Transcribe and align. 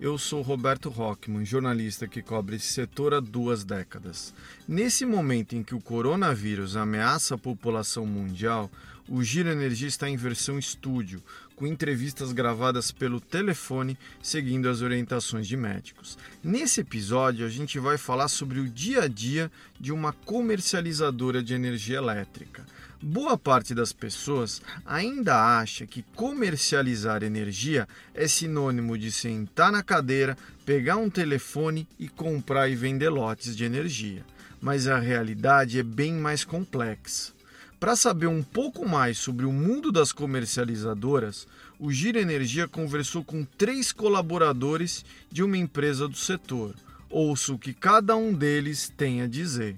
Eu 0.00 0.16
sou 0.16 0.42
Roberto 0.42 0.90
Rockman, 0.90 1.44
jornalista 1.44 2.06
que 2.06 2.22
cobre 2.22 2.54
esse 2.54 2.68
setor 2.68 3.12
há 3.14 3.18
duas 3.18 3.64
décadas. 3.64 4.32
Nesse 4.66 5.04
momento 5.04 5.56
em 5.56 5.62
que 5.64 5.74
o 5.74 5.80
coronavírus 5.80 6.76
ameaça 6.76 7.34
a 7.34 7.38
população 7.38 8.06
mundial, 8.06 8.70
o 9.08 9.24
Giro 9.24 9.48
Energia 9.48 9.88
está 9.88 10.08
em 10.08 10.16
versão 10.16 10.56
estúdio, 10.56 11.20
com 11.58 11.66
entrevistas 11.66 12.30
gravadas 12.30 12.92
pelo 12.92 13.20
telefone, 13.20 13.98
seguindo 14.22 14.68
as 14.68 14.80
orientações 14.80 15.48
de 15.48 15.56
médicos. 15.56 16.16
Nesse 16.42 16.82
episódio, 16.82 17.44
a 17.44 17.48
gente 17.48 17.80
vai 17.80 17.98
falar 17.98 18.28
sobre 18.28 18.60
o 18.60 18.68
dia 18.68 19.02
a 19.02 19.08
dia 19.08 19.50
de 19.78 19.90
uma 19.90 20.12
comercializadora 20.12 21.42
de 21.42 21.54
energia 21.54 21.98
elétrica. 21.98 22.64
Boa 23.02 23.36
parte 23.36 23.74
das 23.74 23.92
pessoas 23.92 24.62
ainda 24.86 25.58
acha 25.58 25.84
que 25.84 26.04
comercializar 26.14 27.24
energia 27.24 27.88
é 28.14 28.28
sinônimo 28.28 28.96
de 28.96 29.10
sentar 29.10 29.72
na 29.72 29.82
cadeira, 29.82 30.38
pegar 30.64 30.96
um 30.96 31.10
telefone 31.10 31.88
e 31.98 32.08
comprar 32.08 32.68
e 32.68 32.76
vender 32.76 33.08
lotes 33.08 33.56
de 33.56 33.64
energia. 33.64 34.24
Mas 34.60 34.86
a 34.86 34.98
realidade 35.00 35.80
é 35.80 35.82
bem 35.82 36.14
mais 36.14 36.44
complexa. 36.44 37.37
Para 37.80 37.94
saber 37.94 38.26
um 38.26 38.42
pouco 38.42 38.88
mais 38.88 39.18
sobre 39.18 39.46
o 39.46 39.52
mundo 39.52 39.92
das 39.92 40.10
comercializadoras, 40.10 41.46
o 41.78 41.92
Gira 41.92 42.20
Energia 42.20 42.66
conversou 42.66 43.22
com 43.22 43.44
três 43.44 43.92
colaboradores 43.92 45.04
de 45.30 45.44
uma 45.44 45.56
empresa 45.56 46.08
do 46.08 46.16
setor. 46.16 46.74
Ouça 47.08 47.52
o 47.52 47.58
que 47.58 47.72
cada 47.72 48.16
um 48.16 48.34
deles 48.34 48.92
tem 48.96 49.22
a 49.22 49.28
dizer. 49.28 49.76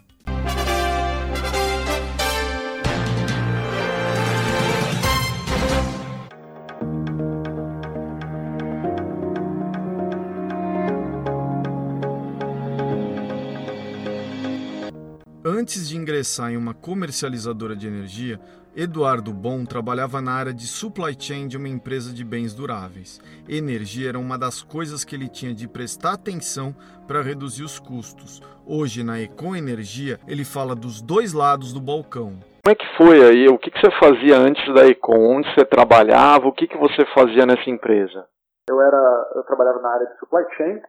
Antes 15.53 15.89
de 15.89 15.97
ingressar 15.97 16.53
em 16.53 16.57
uma 16.57 16.73
comercializadora 16.73 17.75
de 17.75 17.89
energia, 17.89 18.39
Eduardo 18.77 19.33
Bom 19.33 19.65
trabalhava 19.65 20.21
na 20.21 20.31
área 20.31 20.55
de 20.55 20.65
supply 20.65 21.17
chain 21.19 21.49
de 21.49 21.57
uma 21.57 21.67
empresa 21.67 22.15
de 22.15 22.25
bens 22.25 22.55
duráveis. 22.55 23.21
Energia 23.49 24.11
era 24.11 24.19
uma 24.19 24.39
das 24.39 24.63
coisas 24.63 25.03
que 25.03 25.13
ele 25.13 25.29
tinha 25.29 25.53
de 25.53 25.67
prestar 25.67 26.13
atenção 26.13 26.73
para 27.05 27.21
reduzir 27.21 27.65
os 27.65 27.81
custos. 27.81 28.41
Hoje, 28.65 29.03
na 29.03 29.21
Econ 29.21 29.57
Energia, 29.57 30.21
ele 30.29 30.45
fala 30.45 30.77
dos 30.77 31.03
dois 31.03 31.33
lados 31.33 31.73
do 31.73 31.81
balcão. 31.81 32.39
Como 32.63 32.71
é 32.71 32.75
que 32.77 32.87
foi 32.97 33.21
aí? 33.21 33.49
O 33.49 33.59
que, 33.59 33.73
você 33.73 33.91
fazia 33.99 34.39
antes 34.39 34.63
da 34.73 34.87
Econ? 34.87 35.19
Onde 35.19 35.53
você 35.53 35.65
trabalhava? 35.65 36.47
O 36.47 36.53
que, 36.53 36.69
que 36.69 36.79
você 36.79 37.05
fazia 37.13 37.45
nessa 37.45 37.69
empresa? 37.69 38.25
Eu 38.71 38.81
era, 38.81 39.33
eu 39.35 39.43
trabalhava 39.43 39.81
na 39.81 39.95
área 39.95 40.07
de 40.07 40.17
supply 40.21 40.45
chain 40.57 40.81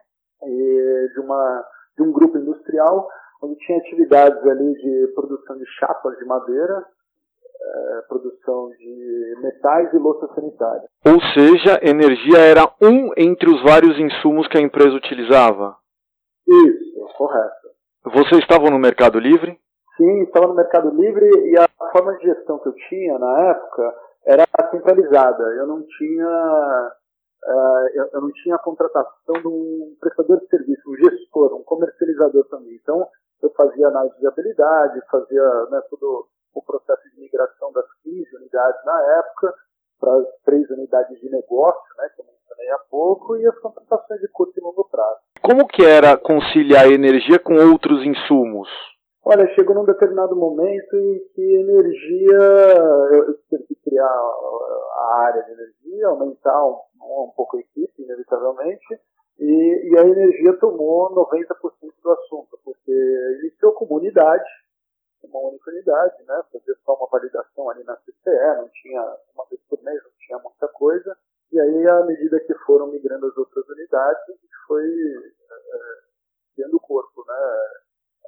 e 0.43 1.09
de 1.15 1.19
uma 1.19 1.65
de 1.97 2.03
um 2.03 2.11
grupo 2.11 2.37
industrial 2.37 3.07
onde 3.41 3.55
tinha 3.59 3.77
atividades 3.77 4.45
ali 4.45 4.73
de 4.73 5.07
produção 5.15 5.57
de 5.57 5.65
chapas 5.79 6.17
de 6.17 6.25
madeira, 6.25 6.85
é, 7.63 8.01
produção 8.07 8.69
de 8.69 9.35
metais 9.41 9.93
e 9.93 9.97
louça 9.97 10.27
sanitária. 10.33 10.87
Ou 11.05 11.21
seja, 11.33 11.79
energia 11.81 12.39
era 12.39 12.71
um 12.81 13.11
entre 13.17 13.49
os 13.49 13.61
vários 13.63 13.97
insumos 13.99 14.47
que 14.47 14.57
a 14.57 14.61
empresa 14.61 14.95
utilizava? 14.95 15.75
Isso, 16.47 17.07
correto. 17.17 17.69
Você 18.05 18.39
estava 18.39 18.69
no 18.69 18.79
Mercado 18.79 19.19
Livre? 19.19 19.59
Sim, 19.95 20.23
estava 20.23 20.47
no 20.47 20.55
Mercado 20.55 20.89
Livre 20.89 21.25
e 21.49 21.57
a 21.57 21.67
forma 21.91 22.17
de 22.17 22.23
gestão 22.23 22.57
que 22.59 22.67
eu 22.67 22.73
tinha 22.89 23.19
na 23.19 23.49
época 23.49 23.95
era 24.25 24.45
centralizada. 24.71 25.43
Eu 25.55 25.67
não 25.67 25.83
tinha 25.83 26.91
eu, 27.93 28.09
eu, 28.13 28.21
não 28.21 28.31
tinha 28.31 28.55
a 28.55 28.59
contratação 28.59 29.35
de 29.41 29.47
um 29.47 29.95
prestador 29.99 30.39
de 30.39 30.47
serviço, 30.47 30.89
um 30.89 30.95
gestor, 30.95 31.55
um 31.55 31.63
comercializador 31.63 32.45
também. 32.45 32.75
Então, 32.81 33.07
eu 33.41 33.49
fazia 33.51 33.87
análise 33.87 34.17
de 34.19 34.27
habilidade, 34.27 35.01
fazia 35.09 35.65
né, 35.69 35.81
todo 35.89 36.27
o 36.53 36.61
processo 36.61 37.01
de 37.13 37.21
migração 37.21 37.71
das 37.71 37.85
15 38.03 38.35
unidades 38.37 38.85
na 38.85 39.19
época 39.19 39.53
para 39.99 40.15
as 40.15 40.27
três 40.43 40.69
unidades 40.69 41.19
de 41.19 41.29
negócio, 41.29 41.95
né, 41.97 42.09
que 42.15 42.21
eu 42.21 42.25
mencionei 42.25 42.71
há 42.71 42.79
pouco, 42.89 43.37
e 43.37 43.47
as 43.47 43.57
contratações 43.59 44.19
de 44.19 44.27
curto 44.29 44.53
e 44.57 44.63
longo 44.63 44.87
prazo. 44.89 45.19
Como 45.41 45.67
que 45.67 45.85
era 45.85 46.17
conciliar 46.17 46.91
energia 46.91 47.39
com 47.39 47.55
outros 47.55 48.05
insumos? 48.05 48.67
Olha, 49.23 49.47
chegou 49.53 49.75
num 49.75 49.85
determinado 49.85 50.35
momento 50.35 50.95
em 50.95 51.19
que 51.35 51.55
energia, 51.55 52.39
eu 53.11 53.37
tive 53.47 53.63
que 53.65 53.75
criar 53.75 54.07
a 54.07 55.21
área 55.27 55.43
de 55.43 55.51
energia, 55.51 56.07
aumentar 56.07 56.65
um, 56.65 56.79
um 56.99 57.31
pouco 57.35 57.57
a 57.57 57.59
equipe, 57.59 58.01
inevitavelmente, 58.01 58.99
e, 59.39 59.91
e 59.91 59.99
a 59.99 60.01
energia 60.01 60.53
tomou 60.59 61.13
90% 61.13 61.47
do 62.03 62.11
assunto, 62.11 62.59
porque 62.65 62.91
iniciou 63.41 63.73
como 63.73 63.97
unidade, 63.97 64.49
uma 65.23 65.39
única 65.39 65.69
unidade, 65.69 66.23
né? 66.23 66.41
Fazer 66.51 66.75
só 66.83 66.95
uma 66.95 67.07
validação 67.07 67.69
ali 67.69 67.83
na 67.83 67.95
CCE, 67.97 68.57
não 68.57 68.69
tinha, 68.69 69.17
uma 69.35 69.45
vez 69.49 69.61
por 69.69 69.81
mês, 69.83 70.03
não 70.03 70.11
tinha 70.19 70.39
muita 70.39 70.67
coisa. 70.69 71.17
E 71.51 71.59
aí, 71.59 71.87
à 71.87 72.05
medida 72.05 72.39
que 72.39 72.53
foram 72.65 72.87
migrando 72.87 73.27
as 73.27 73.37
outras 73.37 73.67
unidades, 73.67 74.23
foi 74.67 74.85
é, 74.85 75.77
tendo 76.55 76.79
corpo, 76.79 77.25
né? 77.27 77.33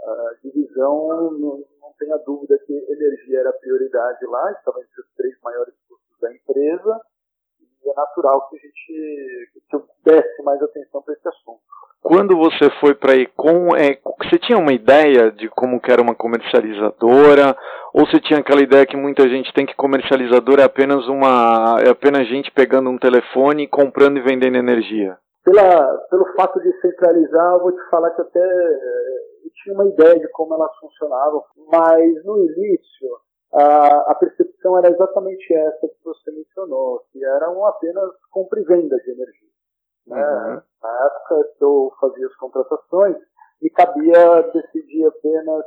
A 0.05 0.35
divisão, 0.43 1.31
não, 1.31 1.63
não 1.81 1.93
tenha 1.97 2.17
dúvida 2.17 2.59
que 2.59 2.73
energia 2.73 3.39
era 3.39 3.53
prioridade 3.53 4.25
lá, 4.25 4.51
estava 4.51 4.81
entre 4.81 5.01
os 5.01 5.13
três 5.15 5.39
maiores 5.41 5.73
custos 5.87 6.19
da 6.19 6.33
empresa, 6.33 7.01
e 7.85 7.89
é 7.89 7.93
natural 7.93 8.47
que 8.49 8.55
a 8.55 8.59
gente 8.59 9.51
que 9.69 9.75
eu 9.75 9.83
desse 10.05 10.43
mais 10.43 10.61
atenção 10.61 11.01
para 11.01 11.13
esse 11.13 11.27
assunto. 11.27 11.59
Quando 12.01 12.35
você 12.35 12.69
foi 12.81 12.93
para 12.93 13.13
a 13.13 13.15
Econ, 13.15 13.69
é, 13.77 13.97
você 14.21 14.37
tinha 14.37 14.57
uma 14.57 14.73
ideia 14.73 15.31
de 15.31 15.47
como 15.49 15.79
que 15.79 15.89
era 15.89 16.01
uma 16.01 16.13
comercializadora? 16.13 17.55
Ou 17.93 18.05
você 18.05 18.19
tinha 18.19 18.39
aquela 18.39 18.61
ideia 18.61 18.85
que 18.85 18.97
muita 18.97 19.27
gente 19.29 19.53
tem 19.53 19.65
que 19.65 19.75
comercializadora 19.75 20.63
é 20.63 20.65
apenas 20.65 21.07
uma 21.07 21.77
é 21.79 21.89
apenas 21.89 22.27
gente 22.27 22.51
pegando 22.51 22.89
um 22.89 22.97
telefone, 22.97 23.67
comprando 23.67 24.17
e 24.17 24.21
vendendo 24.21 24.57
energia? 24.57 25.17
Pela, 25.45 25.97
pelo 26.09 26.25
fato 26.35 26.59
de 26.59 26.71
centralizar, 26.81 27.53
eu 27.53 27.61
vou 27.61 27.71
te 27.71 27.89
falar 27.89 28.09
que 28.11 28.21
até 28.21 28.39
eh, 28.39 29.45
eu 29.45 29.51
tinha 29.61 29.75
uma 29.75 29.85
ideia 29.85 30.19
de 30.19 30.27
como 30.29 30.53
elas 30.53 30.75
funcionavam, 30.79 31.43
mas 31.71 32.25
no 32.25 32.37
início 32.37 33.09
a, 33.53 34.11
a 34.11 34.15
percepção 34.15 34.77
era 34.79 34.89
exatamente 34.89 35.53
essa 35.53 35.87
que 35.87 36.03
você 36.03 36.31
mencionou, 36.31 37.05
que 37.11 37.23
eram 37.23 37.65
apenas 37.65 38.11
compra 38.31 38.59
e 38.59 38.63
venda 38.63 38.97
de 38.97 39.11
energia. 39.11 39.49
Né? 40.07 40.17
Uhum. 40.17 40.61
Na 40.81 41.05
época 41.05 41.49
que 41.57 41.63
eu 41.63 41.93
fazia 41.99 42.27
as 42.27 42.35
contratações, 42.35 43.17
me 43.61 43.69
cabia 43.69 44.41
decidir 44.53 45.05
apenas 45.05 45.65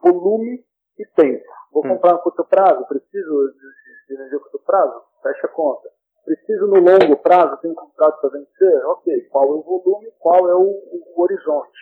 volume 0.00 0.64
e 0.98 1.06
tempo. 1.16 1.44
Vou 1.72 1.82
uhum. 1.82 1.94
comprar 1.94 2.12
no 2.12 2.18
curto 2.20 2.44
prazo? 2.44 2.86
Preciso 2.86 3.52
de 4.06 4.14
energia 4.14 4.38
curto 4.38 4.60
prazo? 4.64 5.02
Fecha 5.22 5.46
a 5.46 5.50
conta. 5.50 5.88
Preciso 6.24 6.66
no 6.68 6.76
longo 6.76 7.16
prazo? 7.16 7.58
Tenho 7.58 7.72
um 7.72 7.76
contrato 7.76 8.20
para 8.20 8.30
vencer? 8.30 8.86
Ok. 8.86 9.28
Qual 9.30 9.44
é 9.44 9.54
o 9.54 9.62
volume? 9.62 10.10
Qual 10.20 10.48
é 10.48 10.54
o, 10.54 10.60
o 11.16 11.22
horizonte? 11.22 11.78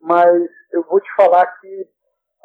Mas 0.00 0.48
eu 0.72 0.82
vou 0.84 1.00
te 1.00 1.14
falar 1.16 1.46
que 1.58 1.88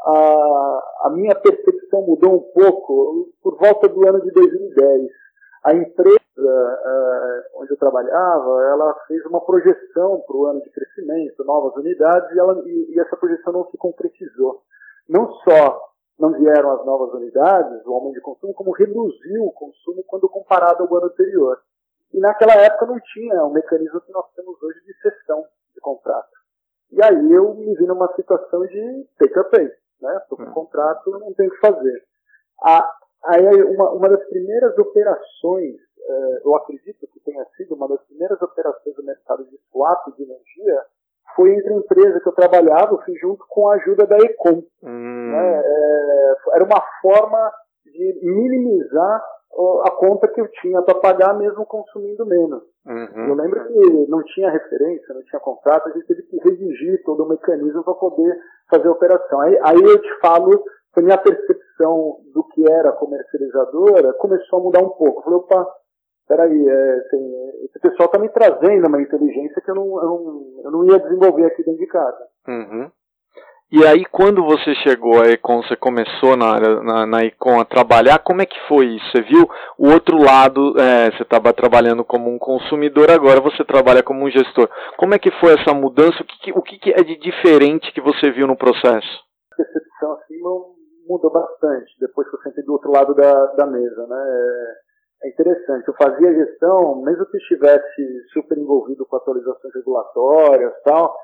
a, 0.04 0.82
a 1.04 1.10
minha 1.12 1.36
percepção 1.36 2.02
mudou 2.02 2.36
um 2.36 2.52
pouco 2.54 3.30
por 3.42 3.58
volta 3.58 3.88
do 3.88 4.08
ano 4.08 4.22
de 4.22 4.32
2010. 4.32 5.12
A 5.64 5.74
empresa 5.76 6.20
uh, 6.38 7.62
onde 7.62 7.72
eu 7.72 7.78
trabalhava, 7.78 8.64
ela 8.72 8.96
fez 9.08 9.24
uma 9.26 9.42
projeção 9.42 10.24
para 10.26 10.36
o 10.36 10.46
ano 10.48 10.62
de 10.62 10.70
crescimento, 10.72 11.44
novas 11.44 11.76
unidades, 11.76 12.36
e, 12.36 12.40
ela, 12.40 12.62
e, 12.66 12.96
e 12.96 13.00
essa 13.00 13.16
projeção 13.16 13.54
não 13.54 13.70
se 13.70 13.78
concretizou. 13.78 14.62
Não 15.08 15.30
só 15.44 15.92
não 16.22 16.32
vieram 16.34 16.72
as 16.72 16.86
novas 16.86 17.14
unidades, 17.16 17.84
o 17.86 17.94
aumento 17.94 18.14
de 18.14 18.22
consumo, 18.22 18.54
como 18.54 18.72
reduziu 18.72 19.44
o 19.44 19.52
consumo 19.52 20.04
quando 20.06 20.30
comparado 20.30 20.84
ao 20.84 20.96
ano 20.96 21.08
anterior. 21.08 21.58
E 22.14 22.20
naquela 22.20 22.54
época 22.54 22.86
não 22.86 23.00
tinha 23.00 23.44
o 23.44 23.52
mecanismo 23.52 24.00
que 24.02 24.12
nós 24.12 24.26
temos 24.36 24.62
hoje 24.62 24.80
de 24.86 24.94
cessão 25.02 25.44
de 25.74 25.82
contrato. 25.82 26.30
E 26.92 27.04
aí 27.04 27.32
eu 27.32 27.56
me 27.56 27.74
vi 27.76 27.88
numa 27.88 28.14
situação 28.14 28.62
de 28.68 29.08
take 29.18 29.40
or 29.40 29.50
pay. 29.50 29.72
Né? 30.02 30.18
Estou 30.18 30.38
com 30.38 30.44
um 30.44 30.54
contrato, 30.54 31.12
não 31.12 31.34
tenho 31.34 31.50
o 31.50 31.54
que 31.54 31.60
fazer. 31.60 32.04
A, 32.64 32.92
aí 33.26 33.64
uma, 33.64 33.92
uma 33.92 34.10
das 34.10 34.24
primeiras 34.30 34.78
operações, 34.78 35.76
eh, 36.00 36.42
eu 36.44 36.56
acredito 36.56 37.08
que 37.08 37.20
tenha 37.20 37.46
sido 37.58 37.76
uma 37.76 37.88
das 37.88 38.02
primeiras 38.04 38.42
operações 38.42 38.96
do 38.96 39.04
mercado 39.04 39.46
de 39.46 39.58
swap 39.72 40.16
de 40.16 40.24
energia, 40.24 40.86
foi 41.36 41.54
entre 41.54 41.74
a 41.74 41.78
empresa 41.78 42.20
que 42.20 42.28
eu 42.28 42.34
trabalhava, 42.34 42.94
eu 42.94 43.02
fiz 43.02 43.20
junto 43.20 43.46
com 43.48 43.70
a 43.70 43.76
ajuda 43.76 44.06
da 44.06 44.18
Econ. 44.18 44.64
Hum. 44.84 45.32
Né? 45.32 45.62
É, 45.64 46.34
era 46.56 46.64
uma 46.64 46.82
forma 47.02 47.54
de 47.92 48.20
minimizar 48.24 49.24
a 49.84 49.92
conta 49.92 50.28
que 50.30 50.40
eu 50.40 50.48
tinha 50.62 50.82
para 50.82 50.96
pagar 50.96 51.38
mesmo 51.38 51.66
consumindo 51.66 52.26
menos. 52.26 52.64
Uhum. 52.86 53.28
Eu 53.28 53.36
lembro 53.36 53.68
que 53.68 54.10
não 54.10 54.24
tinha 54.24 54.50
referência, 54.50 55.14
não 55.14 55.24
tinha 55.24 55.40
contrato, 55.40 55.90
a 55.90 55.92
gente 55.92 56.08
teve 56.08 56.24
que 56.24 56.38
redigir 56.38 57.04
todo 57.04 57.24
o 57.24 57.30
mecanismo 57.30 57.84
para 57.84 57.94
poder 57.94 58.38
fazer 58.70 58.88
a 58.88 58.92
operação. 58.92 59.42
Aí, 59.42 59.60
aí 59.62 59.82
eu 59.82 60.02
te 60.02 60.20
falo 60.20 60.64
a 60.96 61.02
minha 61.02 61.18
percepção 61.18 62.18
do 62.34 62.44
que 62.50 62.70
era 62.70 62.92
comercializadora 62.94 64.14
começou 64.14 64.60
a 64.60 64.64
mudar 64.64 64.80
um 64.80 64.90
pouco. 64.90 65.20
Eu 65.20 65.24
falei, 65.24 65.40
opa, 65.40 65.68
peraí, 66.28 66.68
é, 66.68 66.94
assim, 66.96 67.66
esse 67.66 67.80
pessoal 67.80 68.08
está 68.08 68.20
me 68.20 68.30
trazendo 68.30 68.88
uma 68.88 69.02
inteligência 69.02 69.62
que 69.62 69.72
eu 69.72 69.76
não, 69.76 69.86
eu 69.86 70.06
não, 70.06 70.62
eu 70.64 70.72
não 70.72 70.86
ia 70.86 71.00
desenvolver 71.00 71.46
aqui 71.46 71.64
dentro 71.64 71.80
de 71.80 71.88
casa. 71.88 72.28
Uhum. 72.48 72.92
E 73.72 73.88
aí, 73.88 74.04
quando 74.04 74.44
você 74.44 74.76
chegou 74.84 75.22
à 75.22 75.30
Econ, 75.30 75.64
você 75.64 75.78
começou 75.78 76.36
na, 76.36 76.60
na, 76.84 77.06
na 77.06 77.24
Econ 77.24 77.58
a 77.58 77.64
trabalhar, 77.64 78.20
como 78.20 78.42
é 78.42 78.46
que 78.46 78.60
foi 78.68 78.86
isso? 78.88 79.12
Você 79.12 79.22
viu 79.22 79.48
o 79.80 79.88
outro 79.88 80.18
lado, 80.18 80.78
é, 80.78 81.10
você 81.10 81.24
estava 81.24 81.54
trabalhando 81.54 82.04
como 82.04 82.30
um 82.30 82.38
consumidor, 82.38 83.10
agora 83.10 83.40
você 83.40 83.64
trabalha 83.64 84.04
como 84.04 84.26
um 84.26 84.30
gestor. 84.30 84.68
Como 84.98 85.14
é 85.16 85.20
que 85.20 85.32
foi 85.40 85.54
essa 85.54 85.74
mudança? 85.74 86.22
O 86.22 86.26
que, 86.26 86.52
o 86.52 86.62
que 86.62 86.92
é 86.92 87.02
de 87.02 87.16
diferente 87.18 87.94
que 87.94 88.02
você 88.02 88.30
viu 88.30 88.46
no 88.46 88.58
processo? 88.58 89.08
A 89.54 89.56
percepção 89.56 90.14
assim, 90.20 90.38
mudou 91.08 91.32
bastante 91.32 91.96
depois 91.98 92.30
que 92.30 92.36
eu 92.36 92.42
sentei 92.42 92.66
do 92.66 92.74
outro 92.74 92.92
lado 92.92 93.16
da, 93.16 93.46
da 93.56 93.66
mesa. 93.68 94.06
Né? 94.06 94.18
É, 95.24 95.28
é 95.28 95.30
interessante. 95.30 95.88
Eu 95.88 95.94
fazia 95.94 96.46
gestão, 96.46 97.02
mesmo 97.04 97.26
que 97.26 97.38
estivesse 97.38 98.28
super 98.34 98.58
envolvido 98.58 99.06
com 99.06 99.16
atualizações 99.16 99.74
regulatórias 99.74 100.74
tal, 100.84 101.16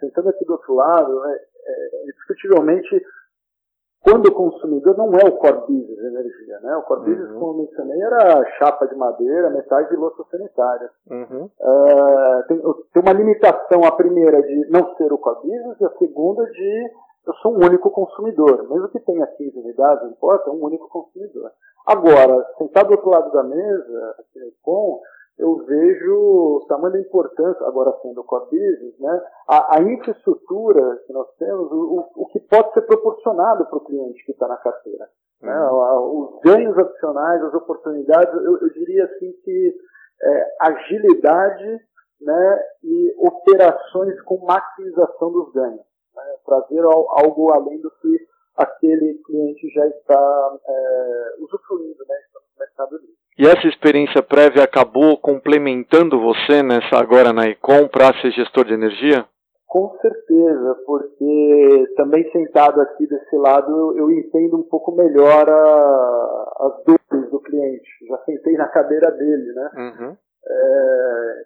sentando 0.00 0.30
aqui 0.30 0.44
do 0.46 0.52
outro 0.52 0.74
lado, 0.74 1.20
né, 1.20 1.38
é, 1.66 2.02
indiscutivelmente, 2.04 3.04
quando 4.02 4.26
o 4.26 4.34
consumidor 4.34 4.96
não 4.96 5.12
é 5.18 5.24
o 5.28 5.36
core 5.36 5.60
business 5.66 5.98
de 5.98 6.06
energia, 6.06 6.60
né? 6.60 6.76
O 6.76 6.82
core 6.82 7.00
uhum. 7.00 7.06
business, 7.06 7.32
como 7.32 7.52
eu 7.52 7.66
mencionei, 7.66 8.00
era 8.00 8.44
chapa 8.58 8.86
de 8.86 8.94
madeira, 8.94 9.50
metade 9.50 9.88
de 9.90 9.96
louça 9.96 10.24
sanitária. 10.30 10.90
Uhum. 11.10 11.50
Uh, 11.60 12.46
tem, 12.46 12.60
tem, 12.92 13.02
uma 13.02 13.12
limitação, 13.12 13.84
a 13.84 13.92
primeira 13.92 14.40
de 14.42 14.70
não 14.70 14.94
ser 14.94 15.12
o 15.12 15.18
core 15.18 15.40
business, 15.42 15.80
e 15.80 15.84
a 15.84 15.98
segunda 15.98 16.44
de 16.44 16.90
eu 17.26 17.34
sou 17.42 17.52
um 17.52 17.66
único 17.66 17.90
consumidor. 17.90 18.68
Mesmo 18.70 18.88
que 18.88 19.00
tenha 19.00 19.26
15 19.26 19.58
unidades, 19.58 20.04
não 20.04 20.10
importa, 20.10 20.48
é 20.48 20.52
um 20.52 20.64
único 20.64 20.88
consumidor. 20.88 21.50
Agora, 21.84 22.46
sentado 22.58 22.86
do 22.88 22.92
outro 22.92 23.10
lado 23.10 23.32
da 23.32 23.42
mesa, 23.42 24.14
com 24.62 25.00
eu 25.38 25.56
vejo 25.66 26.14
o 26.14 26.66
tamanho 26.66 26.94
da 26.94 27.00
importância, 27.00 27.66
agora 27.66 27.92
sendo 28.00 28.24
core 28.24 28.46
business, 28.50 28.98
né, 28.98 29.22
a, 29.48 29.76
a 29.76 29.82
infraestrutura 29.82 31.02
que 31.06 31.12
nós 31.12 31.28
temos, 31.36 31.70
o, 31.70 32.08
o 32.14 32.26
que 32.28 32.40
pode 32.40 32.72
ser 32.72 32.82
proporcionado 32.82 33.66
para 33.66 33.76
o 33.76 33.84
cliente 33.84 34.24
que 34.24 34.32
está 34.32 34.48
na 34.48 34.56
carteira. 34.56 35.08
Né, 35.42 35.54
uhum. 35.70 36.20
os 36.20 36.40
ganhos 36.40 36.78
adicionais, 36.78 37.42
as 37.44 37.54
oportunidades, 37.54 38.32
eu, 38.32 38.58
eu 38.58 38.70
diria 38.70 39.04
assim 39.04 39.32
que 39.44 39.76
é, 40.22 40.56
agilidade 40.60 41.80
né, 42.20 42.62
e 42.82 43.14
operações 43.18 44.20
com 44.22 44.44
maximização 44.46 45.30
dos 45.30 45.52
ganhos. 45.52 45.84
Né, 46.14 46.36
trazer 46.46 46.80
algo 46.80 47.52
além 47.52 47.78
do 47.80 47.90
que 47.90 48.26
aquele 48.56 49.20
cliente 49.26 49.68
já 49.68 49.86
está 49.86 50.58
é, 50.66 51.34
usufruindo, 51.40 52.04
né, 52.08 52.16
no 52.34 52.40
mercado 52.58 52.96
livre. 52.96 53.16
E 53.46 53.48
essa 53.48 53.68
experiência 53.68 54.20
prévia 54.24 54.64
acabou 54.64 55.16
complementando 55.18 56.20
você 56.20 56.64
nessa 56.64 56.98
agora 56.98 57.32
na 57.32 57.46
Econ 57.46 57.86
para 57.86 58.12
ser 58.20 58.32
gestor 58.32 58.64
de 58.64 58.74
energia? 58.74 59.24
Com 59.68 59.96
certeza, 60.00 60.76
porque 60.84 61.94
também 61.96 62.28
sentado 62.32 62.80
aqui 62.80 63.06
desse 63.06 63.36
lado 63.36 63.70
eu, 63.70 63.98
eu 63.98 64.10
entendo 64.10 64.56
um 64.56 64.64
pouco 64.64 64.90
melhor 64.90 65.48
a, 65.48 66.54
as 66.58 66.84
dores 66.84 67.30
do 67.30 67.38
cliente. 67.38 67.88
Já 68.08 68.18
sentei 68.24 68.54
na 68.54 68.66
cadeira 68.66 69.12
dele, 69.12 69.52
né? 69.52 69.70
Uhum. 69.76 70.16
É, 70.44 71.44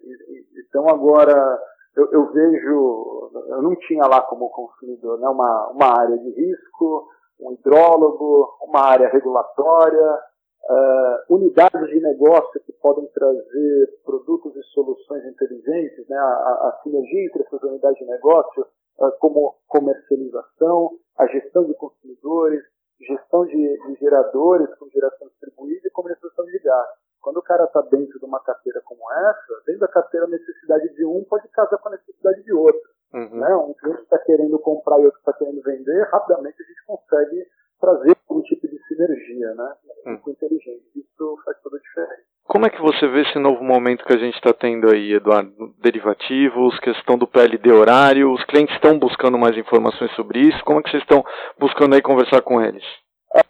então 0.66 0.88
agora 0.88 1.58
eu, 1.94 2.08
eu, 2.12 2.32
vejo, 2.32 3.30
eu 3.50 3.60
não 3.60 3.76
tinha 3.76 4.06
lá 4.06 4.22
como 4.22 4.48
consumidor, 4.48 5.20
né? 5.20 5.28
Uma, 5.28 5.68
uma 5.74 6.00
área 6.00 6.16
de 6.16 6.30
risco, 6.30 7.08
um 7.38 7.52
hidrólogo, 7.52 8.48
uma 8.62 8.86
área 8.86 9.10
regulatória, 9.10 10.29
uh, 10.70 11.34
unidades 11.34 11.88
de 11.88 12.00
negócio 12.00 12.60
que 12.64 12.72
podem 12.74 13.06
trazer 13.06 14.00
produtos 14.04 14.54
e 14.56 14.62
soluções 14.72 15.24
inteligentes, 15.26 16.08
né, 16.08 16.16
a, 16.16 16.22
a 16.22 16.80
sinergia 16.82 17.26
entre 17.26 17.42
essas 17.42 17.62
unidades 17.62 17.98
de 17.98 18.06
negócio, 18.06 18.62
uh, 18.98 19.12
como 19.18 19.56
comercialização, 19.66 20.92
a 21.18 21.26
gestão 21.26 21.64
de 21.64 21.74
consumidores, 21.74 22.62
gestão 23.00 23.44
de, 23.46 23.56
de 23.56 23.94
geradores 23.98 24.72
com 24.76 24.88
geração 24.90 25.28
distribuída 25.28 25.88
e 25.88 25.90
comercialização 25.90 26.44
de 26.44 26.58
gás. 26.60 26.88
Quando 27.20 27.38
o 27.38 27.42
cara 27.42 27.64
está 27.64 27.82
dentro 27.82 28.18
de 28.18 28.24
uma 28.24 28.40
carteira 28.40 28.80
como 28.84 29.10
essa, 29.12 29.62
dentro 29.66 29.80
da 29.80 29.88
carteira 29.88 30.26
a 30.26 30.30
necessidade 30.30 30.94
de 30.94 31.04
um 31.04 31.24
pode 31.24 31.48
casar 31.48 31.76
com 31.78 31.88
a 31.88 31.92
necessidade 31.92 32.42
de 32.42 32.52
outro. 32.52 32.90
Uhum. 33.12 33.40
Né? 33.40 33.54
Um 33.56 33.74
cliente 33.74 34.02
está 34.02 34.18
querendo 34.18 34.58
comprar 34.58 35.00
e 35.00 35.04
outro 35.04 35.18
está 35.18 35.32
querendo 35.32 35.60
vender, 35.62 36.08
rapidamente 36.10 36.62
a 36.62 36.66
gente 36.66 36.86
consegue 36.86 37.46
trazer 37.80 38.16
algum 38.28 38.42
tipo 38.42 38.68
de 38.68 38.78
sinergia, 38.86 39.54
né? 39.54 39.74
Hum. 40.06 40.20
inteligente. 40.28 40.86
Isso 40.94 41.38
faz 41.44 41.58
toda 41.62 41.78
a 41.78 41.80
diferença. 41.80 42.22
Como 42.60 42.68
é 42.68 42.76
que 42.76 42.82
você 42.82 43.08
vê 43.08 43.22
esse 43.22 43.38
novo 43.38 43.64
momento 43.64 44.04
que 44.04 44.12
a 44.12 44.18
gente 44.18 44.34
está 44.34 44.52
tendo 44.52 44.92
aí, 44.92 45.14
Eduardo? 45.14 45.72
Derivativos, 45.80 46.78
questão 46.80 47.16
do 47.16 47.26
PLD 47.26 47.72
horário, 47.72 48.30
os 48.30 48.44
clientes 48.44 48.74
estão 48.74 48.98
buscando 48.98 49.38
mais 49.38 49.56
informações 49.56 50.12
sobre 50.12 50.40
isso? 50.40 50.62
Como 50.66 50.78
é 50.78 50.82
que 50.82 50.90
vocês 50.90 51.02
estão 51.02 51.24
buscando 51.58 51.94
aí 51.94 52.02
conversar 52.02 52.42
com 52.42 52.60
eles? 52.60 52.84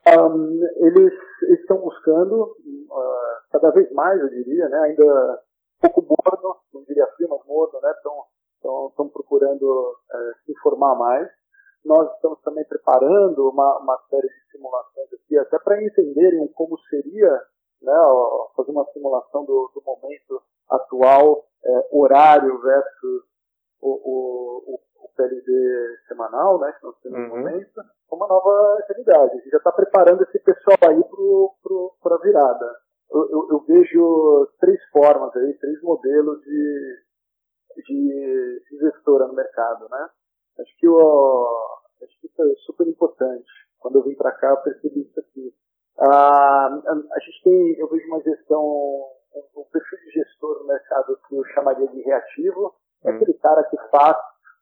Um, 0.07 0.61
eles 0.87 1.13
estão 1.59 1.79
buscando 1.79 2.55
uh, 2.55 3.51
cada 3.51 3.73
vez 3.73 3.91
mais, 3.95 4.21
eu 4.21 4.29
diria, 4.29 4.69
né? 4.69 4.79
ainda 4.79 5.43
um 5.83 5.91
pouco 5.91 6.07
morno, 6.07 6.61
não 6.73 6.85
diria 6.85 7.09
frio, 7.17 7.31
mas 7.31 7.45
morno, 7.49 7.81
né? 7.83 7.91
Estão 7.91 9.09
procurando 9.09 9.65
uh, 9.65 10.47
se 10.47 10.53
informar 10.53 10.95
mais. 10.95 11.29
Nós 11.85 12.09
estamos 12.15 12.41
também 12.43 12.63
preparando 12.63 13.51
uma, 13.51 13.77
uma 13.81 13.99
série 14.09 14.29
de 14.29 14.53
simulações 14.53 15.13
aqui, 15.15 15.37
até 15.37 15.59
para 15.59 15.83
entenderem 15.83 16.47
como 16.55 16.79
seria 16.89 17.43
né, 17.83 17.93
fazer 18.61 18.73
uma 18.73 18.85
simulação 18.93 19.45
do, 19.45 19.71
do 19.75 19.83
momento 19.85 20.43
atual, 20.69 21.45
é, 21.65 21.89
horário 21.93 22.61
versus 22.61 23.23
o, 23.81 23.91
o, 23.91 24.81
o, 25.05 25.09
PLD 25.17 25.99
semanal, 26.09 26.59
né, 26.61 26.73
que 26.73 26.87
nós 26.87 26.97
temos 27.03 27.19
uhum. 27.19 27.29
no 27.29 27.37
momento, 27.37 27.83
uma 28.11 28.27
nova 28.27 28.85
realidade. 28.89 29.33
A 29.33 29.37
gente 29.37 29.51
já 29.51 29.59
está 29.59 29.73
preparando 29.73 30.23
esse 30.23 30.39
pessoal 30.39 30.79
aí 30.89 31.03
para 32.03 32.15
a 32.15 32.19
virada. 32.19 32.77
Eu, 33.11 33.29
eu, 33.29 33.49
eu, 33.51 33.61
vejo 33.67 34.49
três 34.61 34.81
formas 34.91 35.35
aí, 35.37 35.53
três 35.55 35.83
modelos 35.83 36.41
de, 36.43 36.97
de, 37.87 38.63
no 39.31 39.35
mercado, 39.35 39.89
né? 39.91 40.09
Acho 40.61 40.77
que, 40.79 40.89
o, 40.89 41.49
acho 42.03 42.21
que 42.21 42.27
isso 42.27 42.43
é 42.43 42.55
super 42.67 42.87
importante. 42.87 43.51
Quando 43.79 43.97
eu 43.97 44.03
vim 44.03 44.15
para 44.15 44.33
cá, 44.33 44.51
eu 44.51 44.57
percebi 44.59 45.01
isso 45.01 45.19
aqui. 45.19 45.50
Ah, 46.01 46.81
a 47.13 47.19
gente 47.21 47.43
tem, 47.45 47.79
eu 47.79 47.89
vejo 47.89 48.07
uma 48.09 48.23
gestão, 48.23 48.63
um, 48.65 49.65
perfil 49.71 49.99
de 49.99 50.11
gestor 50.13 50.61
no 50.61 50.67
mercado 50.67 51.19
que 51.29 51.37
eu 51.37 51.45
chamaria 51.55 51.87
de 51.89 52.01
reativo. 52.03 52.75
É 53.05 53.11
hum. 53.11 53.17
aquele 53.17 53.35
cara 53.35 53.63
que 53.65 53.77
faz 53.91 54.17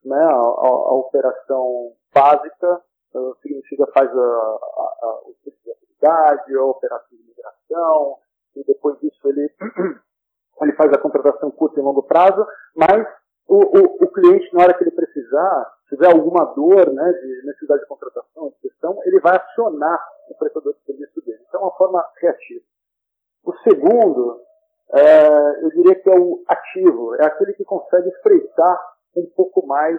né, 0.05 0.17
a, 0.17 0.33
a, 0.33 0.69
a 0.69 0.95
operação 0.95 1.93
básica, 2.15 2.83
uh, 3.15 3.37
significa 3.43 3.87
faz 3.93 4.11
a, 4.11 4.21
a, 4.21 5.21
o 5.25 5.35
tipo 5.43 5.57
de 5.65 5.71
atividade, 5.71 6.57
a 6.57 6.65
operação 6.65 7.09
de 7.11 7.25
migração, 7.25 8.17
e 8.57 8.65
depois 8.65 8.99
disso 9.01 9.29
ele, 9.29 9.53
ele 10.63 10.73
faz 10.73 10.93
a 10.93 10.99
contratação 10.99 11.51
curta 11.51 11.79
e 11.79 11.83
longo 11.83 12.03
prazo, 12.03 12.47
mas 12.75 13.07
o, 13.47 13.57
o, 13.57 14.05
o, 14.05 14.13
cliente, 14.13 14.53
na 14.53 14.63
hora 14.63 14.75
que 14.75 14.85
ele 14.85 14.91
precisar, 14.91 15.73
tiver 15.89 16.13
alguma 16.13 16.45
dor 16.55 16.93
né, 16.93 17.13
de 17.13 17.47
necessidade 17.47 17.81
de 17.81 17.89
contratação, 17.89 18.51
de 18.51 18.69
gestão, 18.69 19.01
ele 19.05 19.21
vai 19.21 19.37
acionar 19.37 19.99
o 20.29 20.35
prestador 20.37 20.75
de 20.75 20.85
serviço 20.85 21.08
é 21.59 21.63
uma 21.63 21.77
forma 21.77 22.03
criativa. 22.17 22.65
O 23.45 23.53
segundo, 23.59 24.41
é, 24.93 25.65
eu 25.65 25.71
diria 25.71 25.95
que 25.95 26.11
é 26.11 26.19
o 26.19 26.43
ativo, 26.49 27.15
é 27.17 27.27
aquele 27.27 27.53
que 27.55 27.65
consegue 27.65 28.11
freitar 28.23 28.81
um 29.17 29.27
pouco 29.35 29.67
mais 29.67 29.99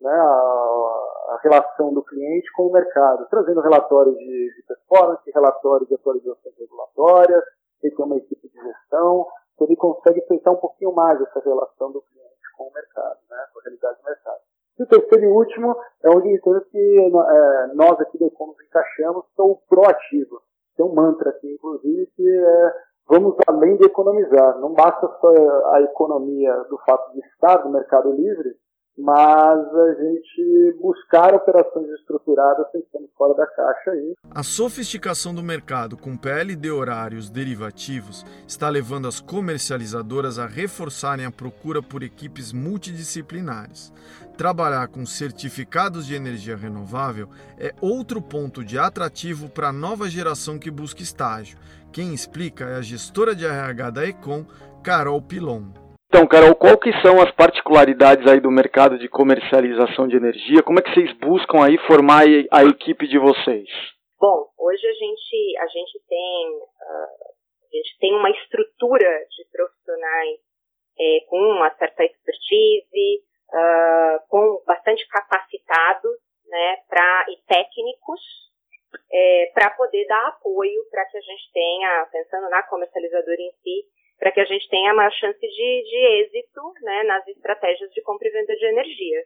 né, 0.00 0.12
a, 0.12 1.34
a, 1.34 1.40
relação 1.42 1.92
do 1.92 2.02
cliente 2.02 2.50
com 2.52 2.66
o 2.66 2.72
mercado, 2.72 3.26
trazendo 3.30 3.60
relatórios 3.60 4.16
de, 4.16 4.54
de 4.54 4.62
performance, 4.66 5.30
relatórios 5.32 5.88
de 5.88 5.94
atualizações 5.94 6.54
regulatórias, 6.58 7.44
ele 7.82 7.94
tem 7.94 8.04
uma 8.04 8.16
equipe 8.16 8.48
de 8.48 8.62
gestão, 8.62 9.26
então 9.54 9.66
ele 9.66 9.76
consegue 9.76 10.20
freitar 10.26 10.52
um 10.52 10.58
pouquinho 10.58 10.92
mais 10.92 11.20
essa 11.20 11.40
relação 11.40 11.92
do 11.92 12.02
cliente 12.02 12.56
com 12.56 12.64
o 12.64 12.72
mercado, 12.72 13.18
né, 13.30 13.46
com 13.52 13.60
a 13.60 13.62
realidade 13.62 13.98
do 13.98 14.04
mercado. 14.04 14.40
E 14.78 14.82
o 14.82 14.86
terceiro 14.86 15.24
e 15.24 15.28
último 15.28 15.76
é 16.02 16.10
onde 16.10 16.34
entendo 16.34 16.60
que 16.62 16.78
é, 16.78 17.66
nós 17.74 18.00
aqui 18.00 18.18
da 18.18 18.26
Econ 18.26 18.48
nos 18.48 18.60
encaixamos, 18.60 19.24
que 19.34 19.40
é 19.40 19.44
o 19.44 19.56
proativo. 19.68 20.42
Tem 20.76 20.84
um 20.84 20.94
mantra 20.94 21.30
aqui, 21.30 21.52
inclusive, 21.52 22.06
que 22.16 22.28
é 22.28 22.72
vamos 23.08 23.36
além 23.46 23.76
de 23.76 23.84
economizar. 23.84 24.58
Não 24.60 24.72
basta 24.72 25.06
só 25.20 25.74
a 25.74 25.82
economia 25.82 26.52
do 26.70 26.78
fato 26.78 27.12
de 27.12 27.20
estar 27.20 27.64
no 27.64 27.72
mercado 27.72 28.12
livre, 28.12 28.56
mas 28.96 29.58
a 29.58 29.94
gente 29.94 30.78
buscar 30.80 31.34
operações 31.34 31.88
estruturadas 31.98 32.66
pensando 32.70 33.08
fora 33.18 33.34
da 33.34 33.46
caixa 33.46 33.90
aí. 33.90 34.14
A 34.30 34.42
sofisticação 34.42 35.34
do 35.34 35.42
mercado 35.42 35.96
com 35.96 36.16
PLD 36.16 36.70
horários 36.70 37.28
derivativos 37.28 38.24
está 38.46 38.68
levando 38.68 39.08
as 39.08 39.20
comercializadoras 39.20 40.38
a 40.38 40.46
reforçarem 40.46 41.26
a 41.26 41.32
procura 41.32 41.82
por 41.82 42.04
equipes 42.04 42.52
multidisciplinares. 42.52 43.92
Trabalhar 44.36 44.88
com 44.88 45.06
certificados 45.06 46.06
de 46.06 46.14
energia 46.14 46.56
renovável 46.56 47.28
é 47.58 47.70
outro 47.80 48.20
ponto 48.20 48.64
de 48.64 48.76
atrativo 48.78 49.48
para 49.48 49.68
a 49.68 49.72
nova 49.72 50.08
geração 50.08 50.58
que 50.58 50.70
busca 50.70 51.02
estágio. 51.02 51.56
Quem 51.92 52.12
explica 52.12 52.64
é 52.64 52.74
a 52.76 52.82
gestora 52.82 53.34
de 53.34 53.46
RH 53.46 53.90
da 53.90 54.06
Econ, 54.06 54.44
Carol 54.82 55.22
Pilon. 55.22 55.70
Então, 56.08 56.26
Carol, 56.26 56.54
qual 56.54 56.76
que 56.78 56.92
são 57.00 57.20
as 57.22 57.30
particularidades 57.32 58.26
aí 58.26 58.40
do 58.40 58.50
mercado 58.50 58.98
de 58.98 59.08
comercialização 59.08 60.08
de 60.08 60.16
energia? 60.16 60.62
Como 60.62 60.78
é 60.78 60.82
que 60.82 60.92
vocês 60.94 61.12
buscam 61.18 61.64
aí 61.64 61.78
formar 61.86 62.24
a 62.50 62.64
equipe 62.64 63.06
de 63.06 63.18
vocês? 63.18 63.68
Bom, 64.20 64.46
hoje 64.58 64.86
a 64.86 64.92
gente, 64.92 65.58
a 65.58 65.66
gente 65.66 66.00
tem 66.08 66.48
uh, 66.50 67.34
a 67.74 67.76
gente 67.76 67.98
tem 67.98 68.14
uma 68.14 68.30
estrutura 68.30 69.10
de 69.30 69.44
profissionais 69.50 70.38
é, 70.98 71.26
com 71.26 71.38
uma 71.38 71.70
certa 71.74 72.04
expertise, 72.04 73.22
uh, 73.50 74.13
capacitados, 75.14 76.18
né, 76.46 76.76
pra, 76.88 77.26
e 77.28 77.36
técnicos 77.46 78.20
é, 79.12 79.50
para 79.54 79.70
poder 79.70 80.04
dar 80.06 80.28
apoio 80.28 80.84
para 80.90 81.04
que 81.06 81.16
a 81.16 81.20
gente 81.20 81.52
tenha, 81.52 82.08
pensando 82.10 82.50
na 82.50 82.62
comercializadora 82.64 83.40
em 83.40 83.52
si, 83.62 83.84
para 84.18 84.32
que 84.32 84.40
a 84.40 84.44
gente 84.44 84.68
tenha 84.68 84.94
maior 84.94 85.12
chance 85.12 85.40
de, 85.40 85.46
de 85.46 85.96
êxito 86.20 86.60
né, 86.82 87.02
nas 87.04 87.26
estratégias 87.28 87.90
de 87.90 88.02
compra 88.02 88.28
e 88.28 88.30
venda 88.30 88.54
de 88.54 88.66
energia. 88.66 89.24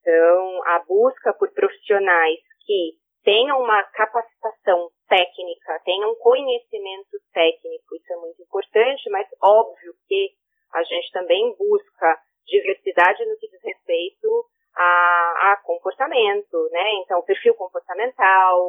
Então, 0.00 0.62
a 0.66 0.78
busca 0.80 1.32
por 1.34 1.52
profissionais 1.52 2.40
que 2.66 2.98
tenham 3.24 3.60
uma 3.60 3.82
capacitação 3.84 4.90
técnica, 5.08 5.80
tenham 5.84 6.14
conhecimento 6.16 7.18
técnico, 7.32 7.96
isso 7.96 8.12
é 8.12 8.16
muito 8.16 8.42
importante, 8.42 9.10
mas 9.10 9.28
óbvio 9.40 9.94
que 10.08 10.30
a 10.74 10.82
gente 10.82 11.12
também 11.12 11.54
busca 11.56 12.18
diversidade 12.46 13.24
no 13.26 13.36
que 13.38 13.48
diz 13.48 13.62
respeito 13.62 14.46
a, 14.74 15.52
a 15.52 15.56
comportamento, 15.64 16.68
né? 16.70 16.94
Então, 17.02 17.22
perfil 17.22 17.54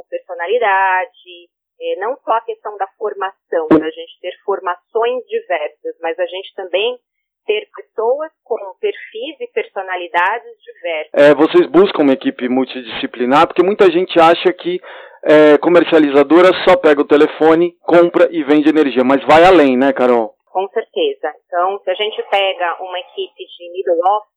personalidade, 0.10 1.50
é, 1.80 1.96
não 2.00 2.16
só 2.24 2.32
a 2.34 2.42
questão 2.42 2.78
da 2.78 2.88
formação, 2.98 3.68
da 3.70 3.90
gente 3.90 4.20
ter 4.22 4.34
formações 4.46 5.26
diversas, 5.28 5.96
mas 6.02 6.18
a 6.20 6.26
gente 6.26 6.54
também 6.56 6.98
ter 7.46 7.68
pessoas 7.76 8.32
com 8.44 8.56
perfis 8.80 9.40
e 9.40 9.48
personalidades 9.48 10.52
diversas. 10.64 11.14
É, 11.14 11.36
vocês 11.36 11.68
buscam 11.68 12.04
uma 12.04 12.14
equipe 12.14 12.48
multidisciplinar, 12.48 13.48
porque 13.48 13.64
muita 13.64 13.92
gente 13.92 14.20
acha 14.20 14.54
que 14.54 14.80
é, 15.24 15.58
comercializadora 15.58 16.54
só 16.68 16.78
pega 16.78 17.02
o 17.02 17.08
telefone, 17.08 17.74
compra 17.82 18.28
e 18.32 18.44
vende 18.44 18.70
energia, 18.70 19.04
mas 19.04 19.24
vai 19.26 19.44
além, 19.44 19.78
né, 19.78 19.92
Carol? 19.94 20.34
Com 20.52 20.68
certeza. 20.70 21.34
Então, 21.48 21.80
se 21.84 21.90
a 21.90 21.96
gente 21.96 22.22
pega 22.30 22.78
uma 22.80 23.00
equipe 23.00 23.44
de 23.44 23.72
middle 23.72 24.00
office, 24.18 24.33